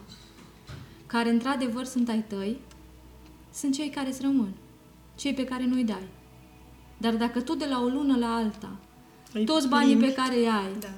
[1.06, 2.58] care, într-adevăr, sunt ai tăi,
[3.52, 4.52] sunt cei care îți rămân.
[5.16, 6.08] Cei pe care nu-i dai.
[6.98, 8.76] Dar dacă tu de la o lună la alta,
[9.32, 10.06] Îi toți banii plimbi.
[10.14, 10.88] pe care îi ai, Da.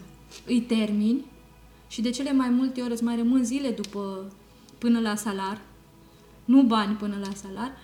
[0.47, 1.25] îi termini
[1.89, 4.33] și de cele mai multe ori îți mai rămân zile după
[4.79, 5.61] până la salar,
[6.45, 7.79] nu bani până la salar,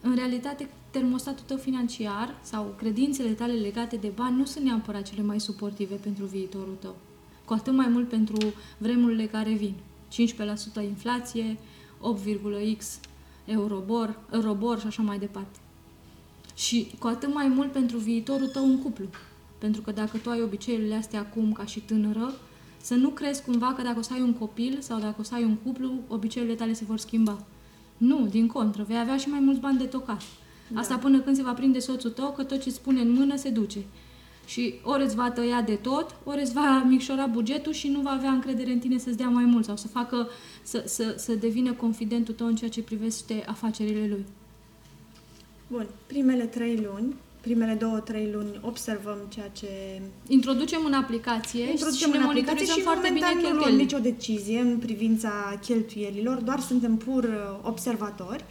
[0.00, 5.22] în realitate termostatul tău financiar sau credințele tale legate de bani nu sunt neapărat cele
[5.22, 6.96] mai suportive pentru viitorul tău.
[7.44, 8.36] Cu atât mai mult pentru
[8.78, 9.74] vremurile care vin.
[10.08, 11.58] 15% inflație,
[12.00, 13.00] 8,x
[13.44, 15.58] eurobor, eurobor și așa mai departe.
[16.54, 19.06] Și cu atât mai mult pentru viitorul tău în cuplu.
[19.58, 22.34] Pentru că dacă tu ai obiceiurile astea acum ca și tânără,
[22.80, 25.34] să nu crezi cumva că dacă o să ai un copil sau dacă o să
[25.34, 27.44] ai un cuplu, obiceiurile tale se vor schimba.
[27.96, 30.22] Nu, din contră, vei avea și mai mulți bani de tocat.
[30.68, 30.80] Da.
[30.80, 33.48] Asta până când se va prinde soțul tău că tot ce spune în mână se
[33.48, 33.84] duce.
[34.46, 38.10] Și ori îți va tăia de tot, ori îți va micșora bugetul și nu va
[38.10, 40.28] avea încredere în tine să-ți dea mai mult sau să facă,
[40.62, 44.24] să, să, să devină confidentul tău în ceea ce privește afacerile lui.
[45.66, 50.00] Bun, primele trei luni, primele două, trei luni observăm ceea ce...
[50.28, 53.82] Introducem în aplicație Introducem și în ne aplicație și foarte bine momentan nu luăm cheltuielile.
[53.82, 58.44] nicio decizie în privința cheltuielilor, doar suntem pur uh, observatori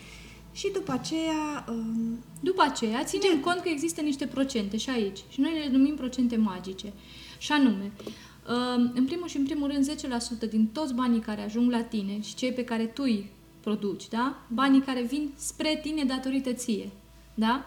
[0.51, 1.65] și după aceea...
[1.69, 5.19] um, După aceea, ținem cont că există niște procente și aici.
[5.29, 6.93] Și noi le numim procente magice.
[7.37, 7.91] Și anume,
[8.49, 9.89] um, în primul și în primul rând,
[10.45, 14.07] 10% din toți banii care ajung la tine și cei pe care tu îi produci,
[14.07, 14.41] da?
[14.47, 16.89] Banii care vin spre tine datorită ție,
[17.33, 17.65] da?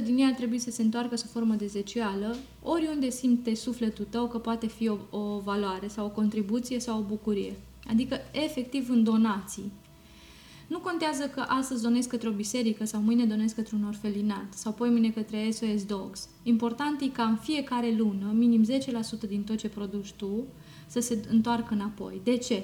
[0.00, 4.06] 10% din ei ar trebui să se întoarcă sub formă de zecială, oriunde simte sufletul
[4.10, 7.56] tău că poate fi o, o valoare sau o contribuție sau o bucurie.
[7.88, 9.72] Adică, efectiv, în donații.
[10.72, 14.72] Nu contează că astăzi donezi către o biserică sau mâine donezi către un orfelinat sau
[14.72, 16.28] poi mâine către SOS Dogs.
[16.42, 20.44] Important e ca în fiecare lună, minim 10% din tot ce produci tu,
[20.86, 22.20] să se întoarcă înapoi.
[22.24, 22.62] De ce?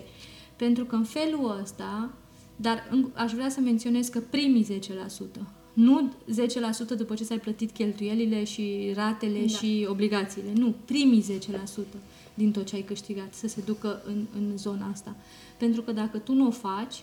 [0.57, 2.11] Pentru că în felul ăsta,
[2.57, 7.71] dar în- aș vrea să menționez că primii 10%, nu 10% după ce ți-ai plătit
[7.71, 9.47] cheltuielile și ratele Da.
[9.47, 10.53] și obligațiile.
[10.55, 11.99] Nu, primii 10%
[12.35, 15.17] din tot ce ai câștigat să se ducă în, în zona asta.
[15.59, 17.03] Pentru că dacă tu nu o faci,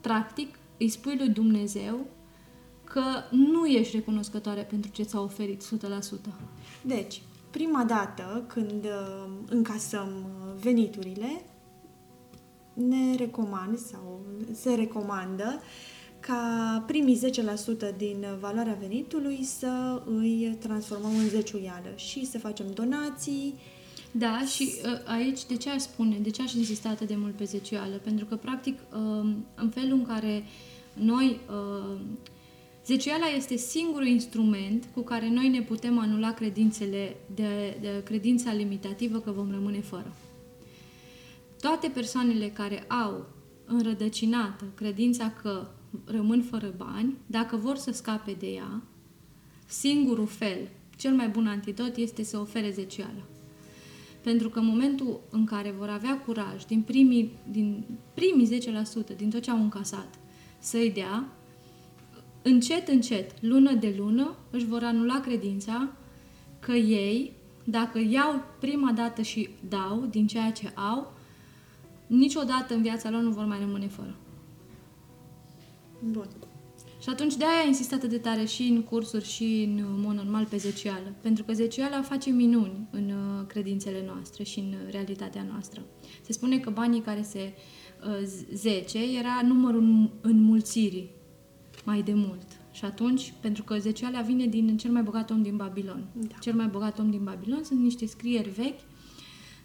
[0.00, 2.06] practic îi spui lui Dumnezeu
[2.84, 6.32] că nu ești recunoscătoare pentru ce ți-a oferit 100%.
[6.82, 11.44] Deci, prima dată când uh, încasăm uh, veniturile,
[12.72, 14.20] ne recomand sau
[14.52, 15.60] se recomandă
[16.20, 17.20] ca primii
[17.92, 23.54] 10% din valoarea venitului să îi transformăm în zeciuială și să facem donații.
[24.12, 27.36] Da, și uh, aici de ce aș spune, de ce aș insista atât de mult
[27.36, 27.96] pe zecială?
[27.96, 30.44] Pentru că, practic, uh, în felul în care
[30.92, 31.40] noi...
[31.48, 32.00] Uh,
[32.86, 39.18] zeciala este singurul instrument cu care noi ne putem anula credințele de, de credința limitativă
[39.18, 40.16] că vom rămâne fără.
[41.60, 43.26] Toate persoanele care au
[43.64, 45.66] înrădăcinată credința că
[46.04, 48.82] rămân fără bani, dacă vor să scape de ea,
[49.66, 50.58] singurul fel,
[50.96, 53.22] cel mai bun antidot este să ofere zecială.
[54.22, 58.60] Pentru că în momentul în care vor avea curaj din primii, din primii
[59.12, 60.18] 10% din tot ce au încasat
[60.58, 61.28] să-i dea,
[62.42, 65.88] încet, încet, lună de lună, își vor anula credința
[66.60, 67.32] că ei,
[67.64, 71.12] dacă iau prima dată și dau din ceea ce au,
[72.06, 74.16] niciodată în viața lor nu vor mai rămâne fără.
[76.10, 76.28] Bun.
[77.00, 79.90] Și atunci de aia a insistat atât de tare și în cursuri și în uh,
[79.96, 81.14] mod normal pe zecială.
[81.20, 85.82] Pentru că zeciala face minuni în uh, credințele noastre și în uh, realitatea noastră.
[86.22, 87.52] Se spune că banii care se
[88.08, 91.10] uh, z- 10 era numărul înmulțirii
[91.84, 92.46] mai de mult.
[92.70, 96.06] Și atunci, pentru că zeciala vine din cel mai bogat om din Babilon.
[96.14, 96.34] Da.
[96.40, 98.80] Cel mai bogat om din Babilon sunt niște scrieri vechi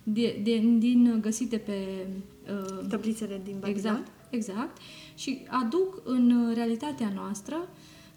[0.03, 2.07] de, de, din găsite pe
[2.47, 3.75] uh, Tablițele din Babilon.
[3.75, 4.77] Exact, exact.
[5.15, 7.69] Și aduc în realitatea noastră,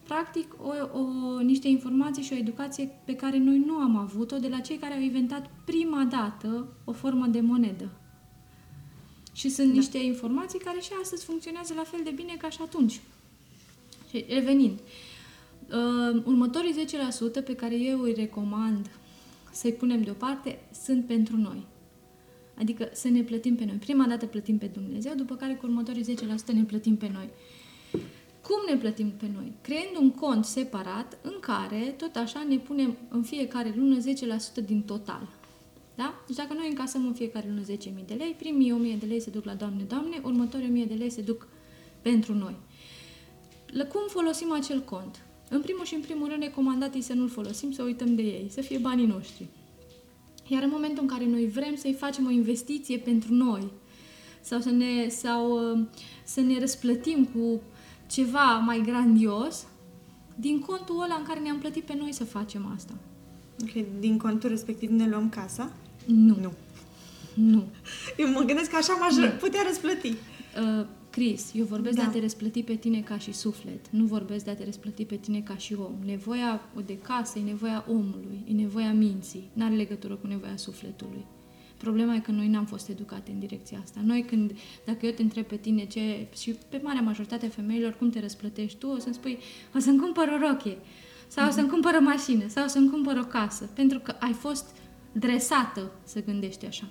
[0.02, 4.48] practic, o, o, niște informații și o educație pe care noi nu am avut-o de
[4.48, 7.90] la cei care au inventat prima dată o formă de monedă.
[9.32, 9.74] Și sunt Da.
[9.74, 13.00] niște informații care și astăzi funcționează la fel de bine ca și atunci.
[14.08, 18.90] Și revenind, uh, următorii 10% pe care eu îi recomand
[19.52, 21.66] să-i punem deoparte sunt pentru noi.
[22.58, 23.76] Adică să ne plătim pe noi.
[23.76, 27.28] Prima dată plătim pe Dumnezeu, după care cu următorii 10% ne plătim pe noi.
[28.42, 29.52] Cum ne plătim pe noi?
[29.60, 34.82] Creând un cont separat în care, tot așa, ne punem în fiecare lună 10% din
[34.82, 35.28] total.
[35.94, 36.14] Da?
[36.26, 39.30] Deci dacă noi încasăm în fiecare lună 10.000 de lei, primii 1.000 de lei se
[39.30, 41.48] duc la Doamne, Doamne, următorii 1.000 de lei se duc
[42.02, 42.56] pentru noi.
[43.66, 45.24] La cum folosim acel cont?
[45.48, 48.46] În primul și în primul rând recomandat e să nu-l folosim, să uităm de ei,
[48.50, 49.46] să fie banii noștri.
[50.46, 53.70] Iar în momentul în care noi vrem să-i facem o investiție pentru noi
[54.40, 55.84] sau să ne, sau, uh,
[56.24, 57.62] să ne răsplătim cu
[58.06, 59.66] ceva mai grandios,
[60.34, 62.92] din contul ăla în care ne-am plătit pe noi să facem asta.
[63.62, 65.72] Ok, din contul respectiv ne luăm casa?
[66.06, 66.36] Nu.
[66.40, 66.52] Nu.
[67.34, 67.64] Nu.
[68.16, 69.28] Eu mă gândesc că așa m-aș Nu.
[69.38, 70.08] putea răsplăti.
[70.08, 70.86] Uh,
[71.16, 72.02] Cris, eu vorbesc Da.
[72.02, 75.04] de a te răsplăti pe tine ca și suflet, nu vorbesc de a te răsplăti
[75.04, 75.94] pe tine ca și om.
[76.04, 81.24] Nevoia de casă e nevoia omului, e nevoia minții, n-are legătură cu nevoia sufletului.
[81.76, 84.00] Problema e că noi n-am fost educate în direcția asta.
[84.04, 84.52] Noi când,
[84.84, 88.20] dacă eu te întreb pe tine ce, și pe marea majoritate a femeilor, cum te
[88.20, 89.38] răsplătești tu, o să-mi spui,
[89.74, 90.78] o să-mi cumpăr o rochie,
[91.28, 94.32] sau o să-mi cumpăr o mașină, sau o să-mi cumpăr o casă, pentru că ai
[94.32, 94.76] fost
[95.12, 96.88] dresată să gândești așa.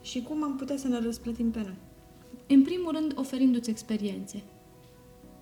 [0.00, 1.90] Și cum am putea să ne răsplătim pe noi?
[2.54, 4.42] În primul rând, oferindu-ți experiențe.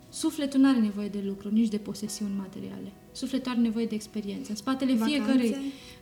[0.09, 2.93] Sufletul nu are nevoie de lucru, nici de posesiuni materiale.
[3.13, 4.51] Sufletul are nevoie de experiență.
[4.51, 5.57] În spatele Vacanțe, fiecărei...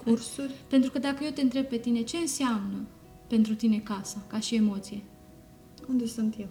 [0.05, 0.53] cursuri.
[0.69, 2.79] Pentru că dacă eu te întreb pe tine ce înseamnă
[3.27, 5.03] pentru tine casa, ca și emoție,
[5.89, 6.47] Unde sunt eu?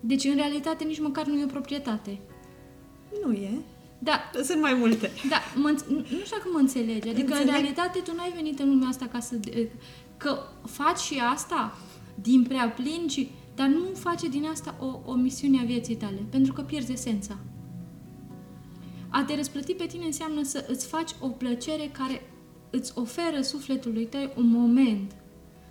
[0.00, 2.18] deci în realitate nici măcar nu e o proprietate.
[3.24, 3.50] Nu e.
[3.98, 5.10] Da, Sunt mai multe.
[5.28, 7.08] da, mă, înț- nu nu știu dacă mă înțelegi.
[7.08, 7.46] Adică, Înțeleg.
[7.46, 9.34] în realitate, tu n-ai venit în lumea asta ca să...
[10.16, 11.78] Că faci și asta
[12.14, 13.30] din prea plin, și,
[13.60, 17.38] dar nu face din asta o, o misiune a vieții tale, pentru că pierzi esența.
[19.08, 22.22] A te răsplăti pe tine înseamnă să îți faci o plăcere care
[22.70, 25.16] îți oferă sufletului tău un moment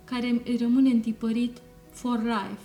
[0.04, 2.62] care îi rămâne întipărit for life.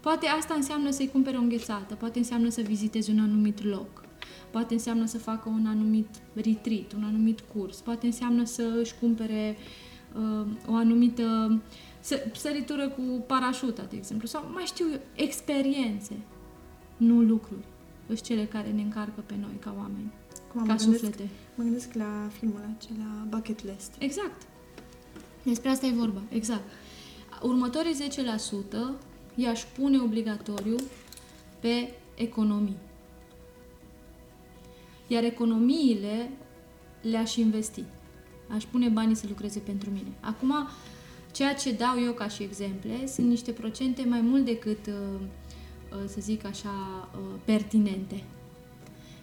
[0.00, 4.04] Poate asta înseamnă să-i cumpere o înghețată, poate înseamnă să vizitezi un anumit loc,
[4.50, 9.56] poate înseamnă să facă un anumit retreat, un anumit curs, poate înseamnă să își cumpere
[10.14, 11.58] uh, o anumită să,
[12.32, 16.16] săritură cu parașuta, de exemplu, sau mai știu eu, experiențe,
[16.96, 17.64] nu lucruri,
[18.06, 20.12] sunt cele care ne încarcă pe noi ca oameni,
[20.48, 21.28] Acum ca mă gândesc, suflete.
[21.54, 23.92] mă gândesc la filmul acela, Bucket List.
[23.98, 24.42] Exact.
[25.42, 26.62] Despre asta e vorba, exact.
[27.42, 28.98] Următorii 10%
[29.34, 30.76] i-aș pune obligatoriu
[31.60, 32.76] pe economii.
[35.06, 36.30] Iar economiile
[37.02, 37.84] le-aș investi.
[38.54, 40.12] Aș pune banii să lucreze pentru mine.
[40.20, 40.52] Acum,
[41.32, 44.94] ceea ce dau eu ca și exemple sunt niște procente mai mult decât, uh,
[45.92, 48.24] uh, să zic așa, uh, pertinente.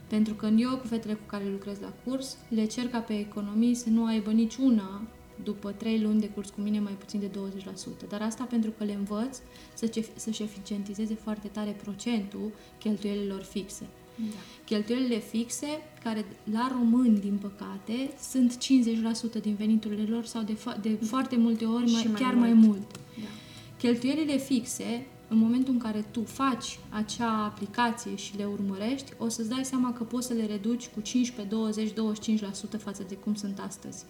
[0.08, 3.76] Pentru că eu, cu fetele cu care lucrez la curs, le cer ca pe economii
[3.76, 5.02] să nu aibă niciuna
[5.44, 7.30] după 3 luni de curs cu mine mai puțin de
[8.06, 8.08] 20%.
[8.08, 9.38] Dar asta pentru că le învăț
[9.74, 13.88] să ce, să-și eficientizeze foarte tare procentul cheltuielilor fixe.
[14.18, 14.38] Da.
[14.66, 15.68] Cheltuielile fixe,
[16.04, 18.58] care la români, din păcate, sunt
[19.38, 22.34] 50% din veniturile lor sau de, fa- de foarte multe ori mai, Și mai chiar
[22.34, 22.46] mult.
[22.46, 22.92] mai mult.
[23.22, 23.28] Da.
[23.78, 29.50] Cheltuielile fixe, în momentul în care tu faci acea aplicație și le urmărești, o să-ți
[29.50, 33.60] dai seama că poți să le reduci cu 15, 20, 25% față de cum sunt
[33.68, 34.04] astăzi.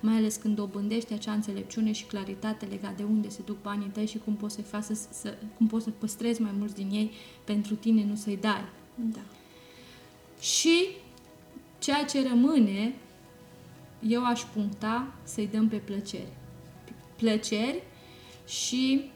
[0.00, 4.06] Mai ales când dobândești acea înțelepciune și claritate legat de unde se duc banii tăi
[4.06, 7.10] și cum poți să-i faci să, să, cum poți să păstrezi mai mulți din ei
[7.44, 8.64] pentru tine, nu să-i dai.
[8.94, 9.20] Da.
[10.40, 10.86] Și
[11.78, 12.94] ceea ce rămâne,
[14.08, 16.32] eu aș puncta să-i dăm pe plăceri.
[17.16, 17.82] Plăceri
[18.46, 19.10] și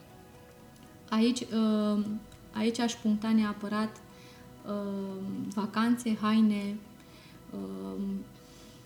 [1.09, 2.05] aici, uh,
[2.53, 3.97] aici aș puncta neapărat
[4.67, 6.77] uh, vacanțe, haine,
[7.51, 8.03] uh,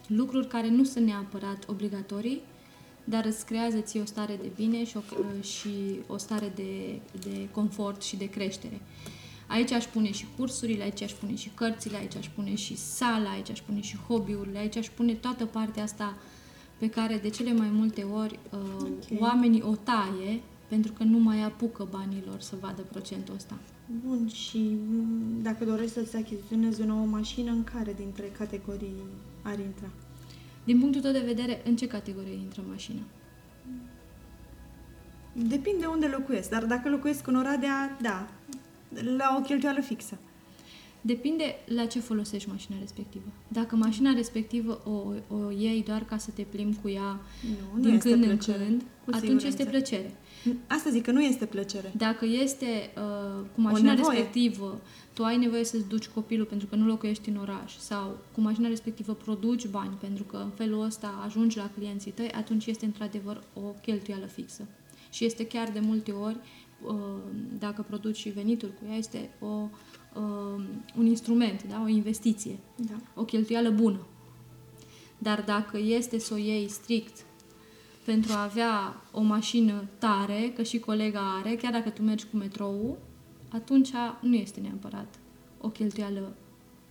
[0.06, 2.40] lucruri care nu sunt neapărat obligatorii,
[3.04, 7.00] dar îți creează ție o stare de bine și o, uh, și o stare de,
[7.20, 8.80] de confort și de creștere.
[9.48, 13.30] Aici aș pune și cursurile, aici aș pune și cărțile, aici aș pune și sala,
[13.30, 16.16] aici aș pune și hobby-urile, aici aș pune toată partea asta
[16.78, 18.58] pe care de cele mai multe ori uh,
[19.12, 19.20] Ok.
[19.20, 23.58] oamenii o taie pentru că nu mai apucă banilor să vadă procentul ăsta.
[24.06, 24.58] Bun, și
[24.90, 28.94] m, dacă dorești să-ți achiziționezi o nouă mașină, în care dintre categorii
[29.42, 29.88] ar intra?
[30.64, 33.00] Din punctul tău de vedere, în ce categorie intră mașina?
[35.32, 38.28] Depinde unde locuiesc, dar dacă locuiesc în Oradea, da,
[39.16, 40.18] la o cheltuială fixă.
[41.00, 43.24] Depinde la ce folosești mașina respectivă.
[43.48, 47.82] Dacă mașina respectivă o, o iei doar ca să te plimbi cu ea Nu, nu
[47.82, 48.58] din este când plăcere.
[48.58, 49.46] în când, Cu atunci siguranță.
[49.46, 50.14] este plăcere.
[50.66, 51.92] Asta zic că nu este plăcere.
[51.96, 52.66] Dacă este
[52.96, 54.16] uh, cu mașina nevoie.
[54.18, 54.80] respectivă,
[55.12, 58.68] tu ai nevoie să-ți duci copilul pentru că nu locuiești în oraș sau cu mașina
[58.68, 63.42] respectivă produci bani pentru că în felul ăsta ajungi la clienții tăi, atunci este într-adevăr
[63.54, 64.66] o cheltuială fixă.
[65.10, 66.67] Și este chiar de multe ori, uh,
[67.58, 69.46] dacă produci și venituri cu ea, este o,
[70.14, 70.64] uh,
[70.98, 71.82] un instrument, da?
[71.84, 72.94] o investiție Da.
[73.14, 74.06] o cheltuială bună.
[75.18, 77.24] Dar dacă este să o iei strict
[78.04, 82.36] pentru a avea o mașină tare, că și colega are, chiar dacă tu mergi cu
[82.36, 82.98] metrou,
[83.48, 85.14] atunci nu este neapărat
[85.60, 86.36] o cheltuială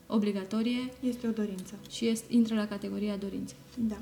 [0.08, 1.76] obligatorie Este o dorință.
[1.90, 3.56] și este, intră la categoria dorințe.
[3.78, 3.98] Da.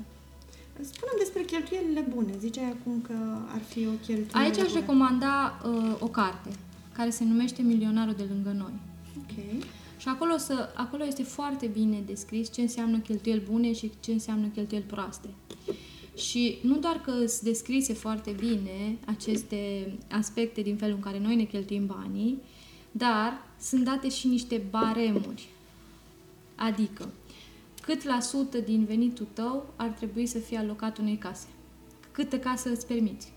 [0.80, 2.32] Spunem despre cheltuielile bune.
[2.38, 3.14] Ziceai acum că
[3.54, 4.78] ar fi o cheltuială Aici aș bună.
[4.80, 6.48] recomanda uh, o carte
[6.92, 8.72] care se numește Milionarul de lângă noi.
[9.18, 9.62] Ok.
[9.98, 14.46] Și acolo, să, acolo este foarte bine descris ce înseamnă cheltuieli bune și ce înseamnă
[14.46, 15.28] cheltuieli proaste.
[16.16, 21.36] Și nu doar că îți descrise foarte bine aceste aspecte din felul în care noi
[21.36, 22.38] ne cheltuim banii,
[22.90, 25.48] dar sunt date și niște baremuri.
[26.54, 27.08] Adică,
[27.86, 31.46] cât la sută din venitul tău ar trebui să fie alocat unei case?
[32.12, 33.34] Câtă casă îți permiți?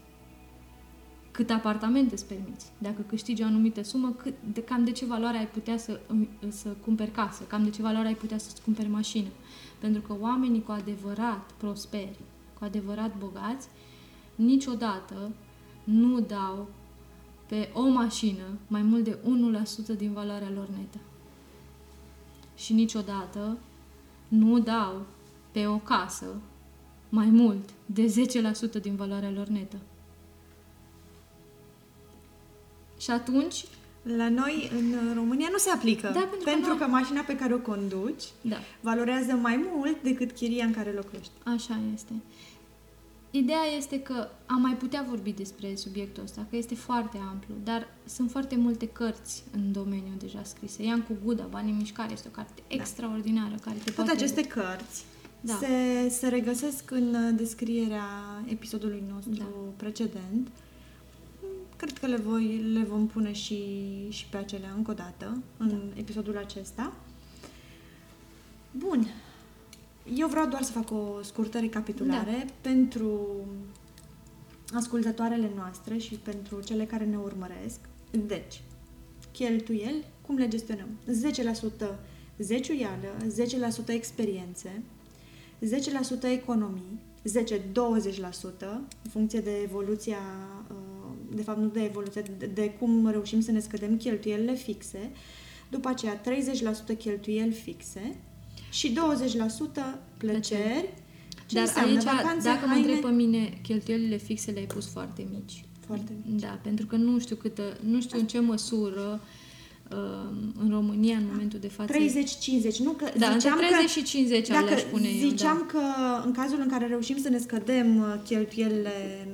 [1.39, 2.71] cât apartament îți permiți.
[2.77, 5.99] Dacă câștigi o anumită sumă, cât, de, cam de ce valoare ai putea să,
[6.47, 9.27] să cumperi casă, cam de ce valoare ai putea să-ți cumperi mașină.
[9.79, 12.19] Pentru că oamenii cu adevărat prosperi,
[12.57, 13.67] cu adevărat bogați,
[14.35, 15.31] niciodată
[15.83, 16.67] nu dau
[17.47, 19.17] pe o mașină mai mult de
[19.93, 20.97] 1% din valoarea lor netă.
[22.55, 23.57] Și niciodată
[24.29, 25.05] nu dau
[25.51, 26.25] pe o casă
[27.09, 28.13] mai mult de
[28.77, 29.75] 10% din valoarea lor netă.
[32.99, 33.65] Și atunci...
[34.17, 36.07] La noi, în România, nu se aplică.
[36.07, 40.01] Da, pentru că pentru noi- că mașina pe care o conduci Da, valorează mai mult
[40.03, 41.31] decât chiria în care locuiești.
[41.43, 42.11] așa este.
[43.31, 47.87] Ideea este că am mai putea vorbi despre subiectul ăsta, că este foarte amplu, dar
[48.05, 50.83] sunt foarte multe cărți în domeniu deja scrise.
[50.83, 54.11] Ian cu Guda, Banii în Mișcare, este o carte extraordinară care te Toate poate...
[54.11, 55.03] aceste cărți
[55.41, 55.53] Da.
[55.53, 58.07] se, se regăsesc în uh, descrierea
[58.45, 59.45] episodului nostru Da.
[59.77, 60.47] precedent.
[61.75, 63.63] Cred că le, voi, le vom pune și,
[64.09, 65.99] și pe acelea încă o dată în Da.
[65.99, 66.93] episodul acesta.
[68.71, 69.07] Bun.
[70.15, 72.53] Eu vreau doar să fac o scurtă recapitulare Da.
[72.61, 73.27] pentru
[74.73, 77.79] ascultătoarele noastre și pentru cele care ne urmăresc.
[78.11, 78.61] Deci,
[79.31, 80.89] cheltuieli, cum le gestionăm?
[81.85, 81.99] 10%
[82.37, 83.17] zeciuială,
[83.83, 84.81] 10% experiențe,
[85.61, 87.31] 10% economii, 10-20%
[89.03, 90.17] în funcție de evoluția,
[90.71, 95.11] uh, de fapt nu de evoluție, de, de cum reușim să ne scădem cheltuielile fixe,
[95.69, 98.15] după aceea 30% cheltuieli fixe
[98.69, 100.89] și 20% plăceri,
[101.45, 104.87] ce Dar înseamnă aici, vacanțe, dacă mă haine, întreb pe mine, cheltuielile fixe le-ai pus
[104.87, 105.63] foarte mici.
[105.85, 106.41] foarte mici.
[106.41, 109.21] Da, pentru că nu știu câtă, nu știu în ce măsură
[109.91, 109.97] uh,
[110.61, 111.97] în România în momentul de față 30-50,
[112.77, 115.79] nu că Da, între ziceam 30 că, și 50 dacă le-aș pune eu, ziceam da.
[115.79, 115.81] că
[116.25, 119.27] în cazul în care reușim să ne scădem uh, cheltuielile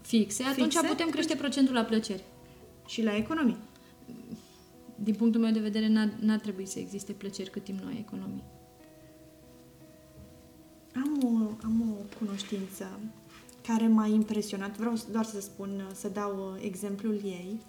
[0.00, 0.86] fixe, atunci Fixe?
[0.86, 2.22] putem crește procentul la plăceri.
[2.86, 3.56] și la economii.
[4.96, 7.98] Din punctul meu de vedere, n-ar, n-ar trebui să existe plăceri cât timp nu ai
[8.08, 8.44] economii.
[10.94, 12.98] Am o, am o cunoștință
[13.66, 14.76] care m-a impresionat.
[14.76, 17.60] Vreau să- doar să spun, să dau uh, exemplul ei.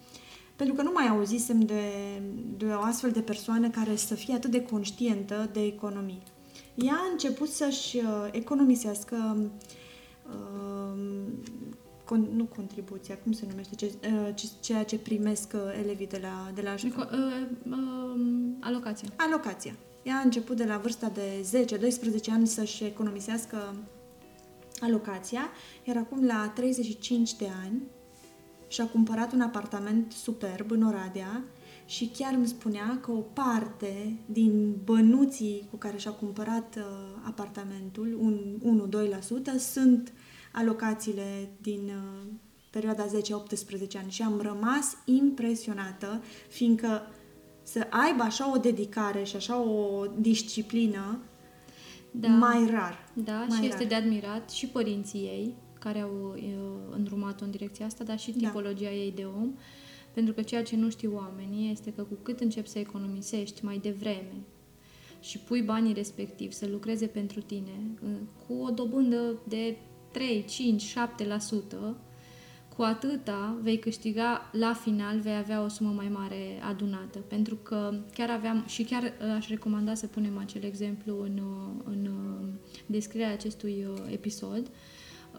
[0.56, 1.82] Pentru că nu mai auzisem de,
[2.58, 6.24] de o astfel de persoană care să fie atât de conștientă de economii.
[6.76, 9.38] Ea a început să-și uh, economisească
[10.28, 11.00] uh,
[12.06, 16.20] con, nu contribuția, cum se numește, ce, uh, ce, ceea ce primesc uh, elevii de
[16.22, 17.10] la, de la școală.
[17.14, 18.22] Uh, uh,
[18.60, 19.10] alocația.
[19.16, 19.76] Alocația.
[20.04, 21.66] Ea a început de la vârsta de
[22.30, 23.76] 10-12 ani să-și economisească
[24.80, 25.50] alocația,
[25.84, 27.82] iar acum la 35 de ani
[28.68, 31.44] și-a cumpărat un apartament superb în Oradea
[31.86, 36.84] și chiar îmi spunea că o parte din bănuții cu care și-a cumpărat uh,
[37.22, 38.18] apartamentul,
[38.62, 38.90] un
[39.58, 40.14] 1-2%, sunt
[40.56, 42.28] alocațiile din uh,
[42.72, 43.10] perioada 10-18
[43.98, 47.02] ani și am rămas impresionată, fiindcă
[47.64, 51.20] să aibă așa o dedicare și așa o disciplină
[52.12, 52.28] Da.
[52.28, 53.10] mai rar.
[53.14, 53.88] Da, mai și este rar.
[53.88, 58.48] de admirat și părinții ei, care au uh, îndrumat-o în direcția asta, dar și Da.
[58.48, 59.54] tipologia ei de om.
[60.14, 63.78] Pentru că ceea ce nu știu oamenii este că cu cât începi să economisești mai
[63.78, 64.36] devreme
[65.20, 68.10] și pui banii respectiv să lucreze pentru tine uh,
[68.48, 69.78] cu o dobândă de
[70.16, 71.96] 3, 5, 7%,
[72.76, 77.20] cu atâta vei câștiga la final, vei avea o sumă mai mare adunată.
[77.20, 81.84] Pentru că chiar aveam, și chiar uh, aș recomanda să punem acel exemplu în, uh,
[81.84, 82.48] în uh,
[82.86, 84.72] descrierea acestui uh, episod,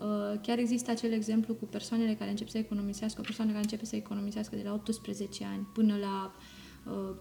[0.00, 3.84] Uh, Chiar există acel exemplu cu persoanele care încep să economisească, o persoană care începe
[3.84, 6.42] să economisească de la 18 ani până la, uh,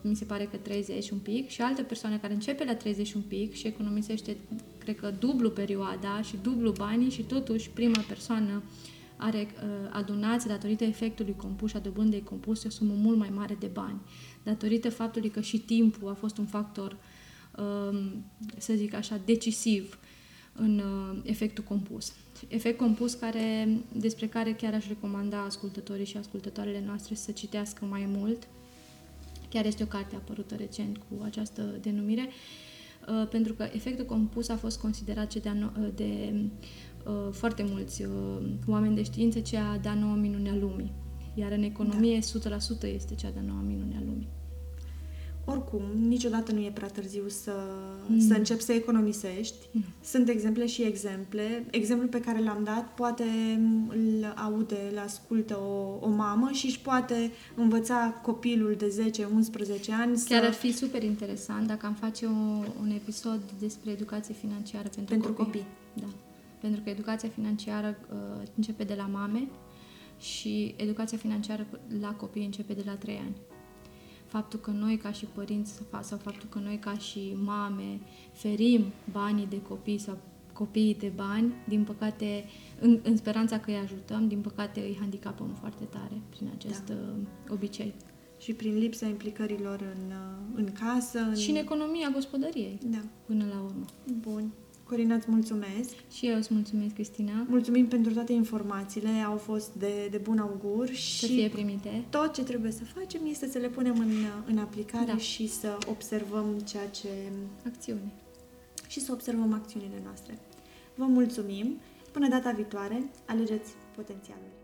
[0.02, 3.22] mi se pare că 30 un pic, și altă persoană care începe la 30 un
[3.22, 4.38] pic și economisește,
[4.78, 8.64] cred că, dublu perioada și dublu banii și totuși prima persoană
[9.18, 13.58] are uh, adunați datorită efectului compus și a dobândei compuse o sumă mult mai mare
[13.60, 14.00] de bani,
[14.44, 16.98] datorită faptului că și timpul a fost un factor,
[17.58, 18.26] um,
[18.58, 20.00] să zic așa, decisiv
[20.54, 22.14] în uh, efectul compus.
[22.48, 28.06] Efect compus care, despre care chiar aș recomanda ascultătorii și ascultătoarele noastre să citească mai
[28.08, 28.48] mult.
[29.56, 32.30] Chiar este o carte apărută recent cu această denumire,
[33.08, 36.34] uh, pentru că efectul compus a fost considerat ce de, ano- de
[37.06, 38.38] uh, foarte mulți uh,
[38.68, 40.94] oameni de știință cea de-a noua minune a lumii.
[41.34, 42.22] Iar în economie, 100%
[42.94, 44.30] este cea de-a noua minune a lumii.
[45.48, 47.52] Oricum, niciodată nu e prea târziu să,
[48.08, 48.20] Mm.
[48.20, 49.56] să începi să economisești.
[49.72, 49.84] Mm.
[50.04, 51.66] Sunt exemple și exemple.
[51.72, 53.24] Exemplul pe care l-am dat poate
[53.90, 59.12] îl aude, îl ascultă o, o mamă și își poate învăța copilul de
[59.90, 60.26] 10-11 ani să...
[60.30, 62.30] Chiar ar fi super interesant dacă am face o,
[62.82, 65.46] un episod despre educație financiară pentru, Pentru copii.
[65.62, 65.66] copii.
[65.94, 66.08] Da.
[66.62, 69.48] Pentru că educația financiară uh, începe de la mame
[70.20, 71.66] și educația financiară
[72.02, 73.36] la copii începe de la 3 ani.
[74.36, 78.00] Faptul că noi ca și părinți fa- sau faptul că noi ca și mame
[78.32, 80.18] ferim banii de copii sau
[80.54, 82.46] copiii de bani, din păcate,
[82.80, 86.94] în, în speranța că îi ajutăm, din păcate îi handicapăm foarte tare prin acest Da.
[86.94, 87.94] uh, obicei.
[88.40, 91.20] Și prin lipsa implicărilor în, uh, în casă.
[91.20, 91.36] În...
[91.36, 93.02] Și în economia gospodăriei, Da.
[93.26, 93.86] până la urmă.
[94.20, 94.52] Bun.
[94.90, 95.94] Corina, îți mulțumesc.
[96.12, 100.88] Și eu îți mulțumesc, Cristina, Mulțumim pentru toate informațiile, au fost de, de bun augur
[100.88, 102.06] să și fie primite.
[102.10, 104.12] tot ce trebuie să facem este să le punem în,
[104.48, 105.18] în aplicare Da.
[105.18, 107.08] și să observăm ceea ce
[107.66, 108.12] Acțiune.
[108.88, 110.40] și să observăm acțiunile noastre.
[110.96, 111.78] Vă mulțumim.
[112.12, 114.55] Până data viitoare, alegeți potențialul.